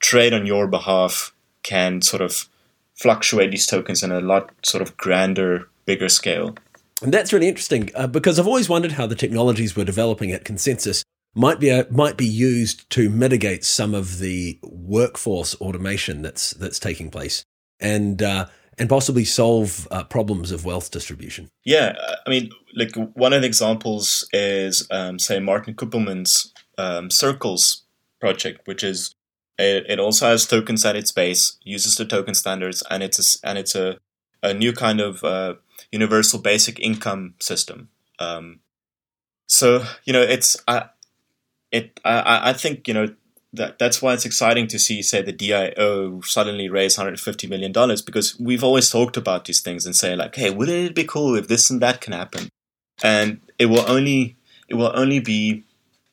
trade 0.00 0.32
on 0.32 0.46
your 0.46 0.66
behalf 0.66 1.32
can 1.62 2.02
sort 2.02 2.22
of 2.22 2.48
fluctuate 2.94 3.50
these 3.50 3.66
tokens 3.66 4.02
in 4.02 4.12
a 4.12 4.20
lot 4.20 4.50
sort 4.64 4.82
of 4.82 4.96
grander, 4.96 5.68
bigger 5.86 6.08
scale. 6.08 6.54
And 7.02 7.14
that's 7.14 7.32
really 7.32 7.48
interesting 7.48 7.90
uh, 7.94 8.06
because 8.08 8.38
I've 8.38 8.46
always 8.46 8.68
wondered 8.68 8.92
how 8.92 9.06
the 9.06 9.14
technologies 9.14 9.76
we're 9.76 9.84
developing 9.84 10.32
at 10.32 10.44
ConsenSys 10.44 11.02
might 11.34 11.60
be 11.60 11.70
uh, 11.70 11.84
might 11.90 12.16
be 12.16 12.26
used 12.26 12.88
to 12.90 13.08
mitigate 13.08 13.64
some 13.64 13.94
of 13.94 14.18
the 14.18 14.58
workforce 14.62 15.54
automation 15.60 16.22
that's 16.22 16.50
that's 16.52 16.80
taking 16.80 17.10
place 17.10 17.44
and 17.78 18.22
uh, 18.22 18.46
and 18.78 18.88
possibly 18.88 19.24
solve 19.24 19.86
uh, 19.90 20.04
problems 20.04 20.50
of 20.50 20.64
wealth 20.64 20.90
distribution. 20.90 21.48
Yeah, 21.64 21.96
I 22.26 22.30
mean, 22.30 22.50
like 22.74 22.94
one 23.14 23.32
of 23.32 23.42
the 23.42 23.46
examples 23.46 24.28
is 24.32 24.86
um, 24.90 25.18
say 25.18 25.38
Martin 25.38 25.74
Köppelmann's 25.74 26.52
um, 26.78 27.10
Circles 27.10 27.82
project, 28.20 28.66
which 28.66 28.82
is 28.82 29.14
it, 29.58 29.86
it 29.88 29.98
also 30.00 30.28
has 30.28 30.46
tokens 30.46 30.84
at 30.84 30.96
its 30.96 31.12
base, 31.12 31.56
uses 31.62 31.96
the 31.96 32.04
token 32.04 32.34
standards, 32.34 32.82
and 32.90 33.02
it's 33.02 33.40
a, 33.42 33.46
and 33.48 33.58
it's 33.58 33.74
a, 33.74 33.98
a 34.42 34.54
new 34.54 34.72
kind 34.72 35.00
of 35.00 35.24
uh, 35.24 35.54
universal 35.90 36.38
basic 36.38 36.78
income 36.78 37.34
system. 37.40 37.88
Um, 38.18 38.60
so 39.46 39.84
you 40.04 40.12
know, 40.12 40.22
it's 40.22 40.56
I, 40.68 40.90
it 41.72 41.98
I, 42.04 42.50
I 42.50 42.52
think 42.52 42.86
you 42.86 42.94
know 42.94 43.08
that 43.52 43.78
that's 43.78 44.02
why 44.02 44.12
it's 44.12 44.26
exciting 44.26 44.66
to 44.68 44.78
see 44.78 45.02
say 45.02 45.22
the 45.22 45.32
DAO 45.32 46.24
suddenly 46.24 46.68
raise 46.68 46.98
150 46.98 47.46
million 47.46 47.72
dollars 47.72 48.02
because 48.02 48.38
we've 48.38 48.62
always 48.62 48.90
talked 48.90 49.16
about 49.16 49.46
these 49.46 49.60
things 49.60 49.86
and 49.86 49.96
say 49.96 50.14
like, 50.14 50.34
hey, 50.34 50.50
wouldn't 50.50 50.90
it 50.90 50.94
be 50.94 51.04
cool 51.04 51.34
if 51.34 51.48
this 51.48 51.70
and 51.70 51.80
that 51.80 52.00
can 52.00 52.12
happen? 52.12 52.48
And 53.02 53.40
it 53.58 53.66
will 53.66 53.88
only 53.90 54.36
it 54.68 54.74
will 54.74 54.92
only 54.94 55.20
be 55.20 55.64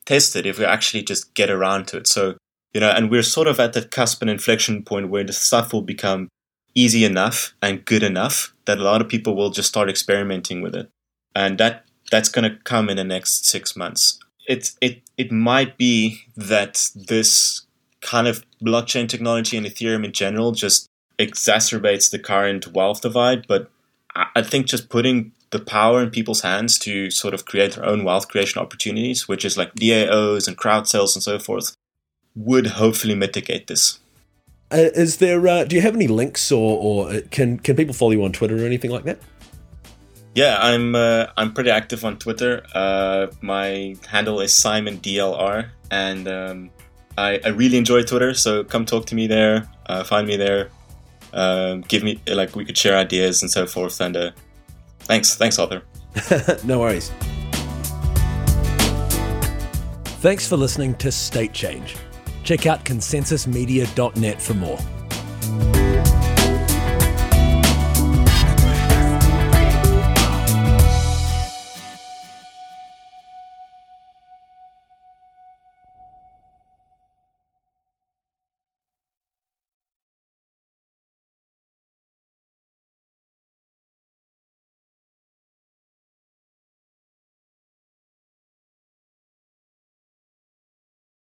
tested 0.06 0.46
if 0.46 0.60
we 0.60 0.66
actually 0.66 1.04
just 1.04 1.34
get 1.34 1.50
around 1.50 1.88
to 1.88 1.98
it. 1.98 2.08
So 2.08 2.36
you 2.74 2.82
know, 2.82 2.90
and 2.90 3.10
we're 3.10 3.24
sort 3.24 3.48
of 3.48 3.58
at 3.60 3.72
that 3.74 3.90
cusp 3.90 4.22
and 4.22 4.30
inflection 4.30 4.84
point 4.84 5.10
where 5.10 5.24
the 5.24 5.32
stuff 5.32 5.72
will 5.72 5.82
become 5.82 6.28
easy 6.76 7.06
enough 7.06 7.56
and 7.62 7.86
good 7.86 8.04
enough 8.04 8.54
that 8.66 8.80
a 8.80 8.84
lot 8.84 9.00
of 9.00 9.08
people 9.08 9.34
will 9.34 9.50
just 9.50 9.70
start 9.70 9.90
experimenting 9.90 10.62
with 10.62 10.76
it, 10.76 10.90
and 11.34 11.58
that 11.58 11.86
that's 12.12 12.30
going 12.30 12.50
to 12.50 12.58
come 12.64 12.90
in 12.90 12.98
the 12.98 13.04
next 13.04 13.46
six 13.46 13.76
months. 13.76 14.20
It 14.48 14.72
it 14.82 15.02
it 15.18 15.32
might 15.32 15.78
be 15.78 16.26
that 16.36 16.90
this 16.94 17.62
kind 18.02 18.28
of 18.28 18.46
blockchain 18.62 19.08
technology 19.08 19.58
and 19.58 19.66
Ethereum 19.66 20.06
in 20.06 20.12
general 20.12 20.52
just 20.52 20.88
exacerbates 21.18 22.12
the 22.12 22.20
current 22.20 22.68
wealth 22.74 23.02
divide, 23.02 23.48
but 23.48 23.72
I 24.36 24.42
think 24.42 24.68
just 24.68 24.90
putting 24.90 25.32
the 25.56 25.64
power 25.64 26.04
in 26.04 26.10
people's 26.10 26.42
hands 26.42 26.78
to 26.80 27.10
sort 27.10 27.34
of 27.34 27.46
create 27.46 27.76
their 27.76 27.86
own 27.86 28.04
wealth 28.04 28.28
creation 28.28 28.62
opportunities, 28.62 29.26
which 29.26 29.46
is 29.46 29.58
like 29.58 29.74
DAOs 29.76 30.50
and 30.50 30.58
crowd 30.58 30.86
sales 30.86 31.16
and 31.16 31.24
so 31.24 31.40
forth, 31.40 31.78
would 32.36 32.68
hopefully 32.68 33.16
mitigate 33.16 33.68
this. 33.68 34.00
Uh, 34.70 34.90
is 34.94 35.18
there? 35.18 35.48
Uh, 35.48 35.64
do 35.64 35.78
you 35.78 35.82
have 35.82 35.96
any 35.96 36.08
links, 36.08 36.52
or, 36.52 36.78
or 36.78 37.10
uh, 37.10 37.22
can 37.32 37.58
can 37.60 37.78
people 37.78 37.94
follow 37.94 38.12
you 38.12 38.24
on 38.26 38.34
Twitter 38.34 38.58
or 38.62 38.66
anything 38.66 38.92
like 38.92 39.06
that? 39.06 39.20
Yeah, 40.34 40.58
I'm 40.60 40.94
uh, 40.94 41.28
I'm 41.38 41.54
pretty 41.54 41.70
active 41.70 42.04
on 42.04 42.18
Twitter. 42.18 42.66
Uh, 42.74 43.28
my 43.42 43.96
handle 44.08 44.42
is 44.42 44.54
Simon 44.54 44.98
DLR, 44.98 45.70
and 45.90 46.28
um, 46.28 46.70
I, 47.18 47.40
I 47.46 47.50
really 47.50 47.78
enjoy 47.78 48.04
Twitter. 48.04 48.34
So 48.34 48.66
come 48.66 48.86
talk 48.86 49.06
to 49.06 49.16
me 49.16 49.28
there. 49.28 49.70
Uh, 49.86 50.04
find 50.04 50.28
me 50.28 50.36
there. 50.36 50.70
Um, 51.32 51.82
give 51.82 52.04
me 52.04 52.20
like 52.28 52.56
we 52.56 52.66
could 52.66 52.78
share 52.78 52.98
ideas 52.98 53.42
and 53.42 53.50
so 53.50 53.66
forth. 53.66 54.02
And 54.02 54.18
uh, 54.18 54.32
thanks, 55.06 55.36
thanks, 55.36 55.58
Arthur. 55.58 55.82
no 56.64 56.80
worries. 56.80 57.12
Thanks 60.20 60.48
for 60.48 60.58
listening 60.58 60.96
to 60.96 61.12
State 61.12 61.54
Change. 61.54 61.96
Check 62.44 62.66
out 62.66 62.84
consensysmedia.net 62.86 64.42
for 64.42 64.54
more. 64.54 64.80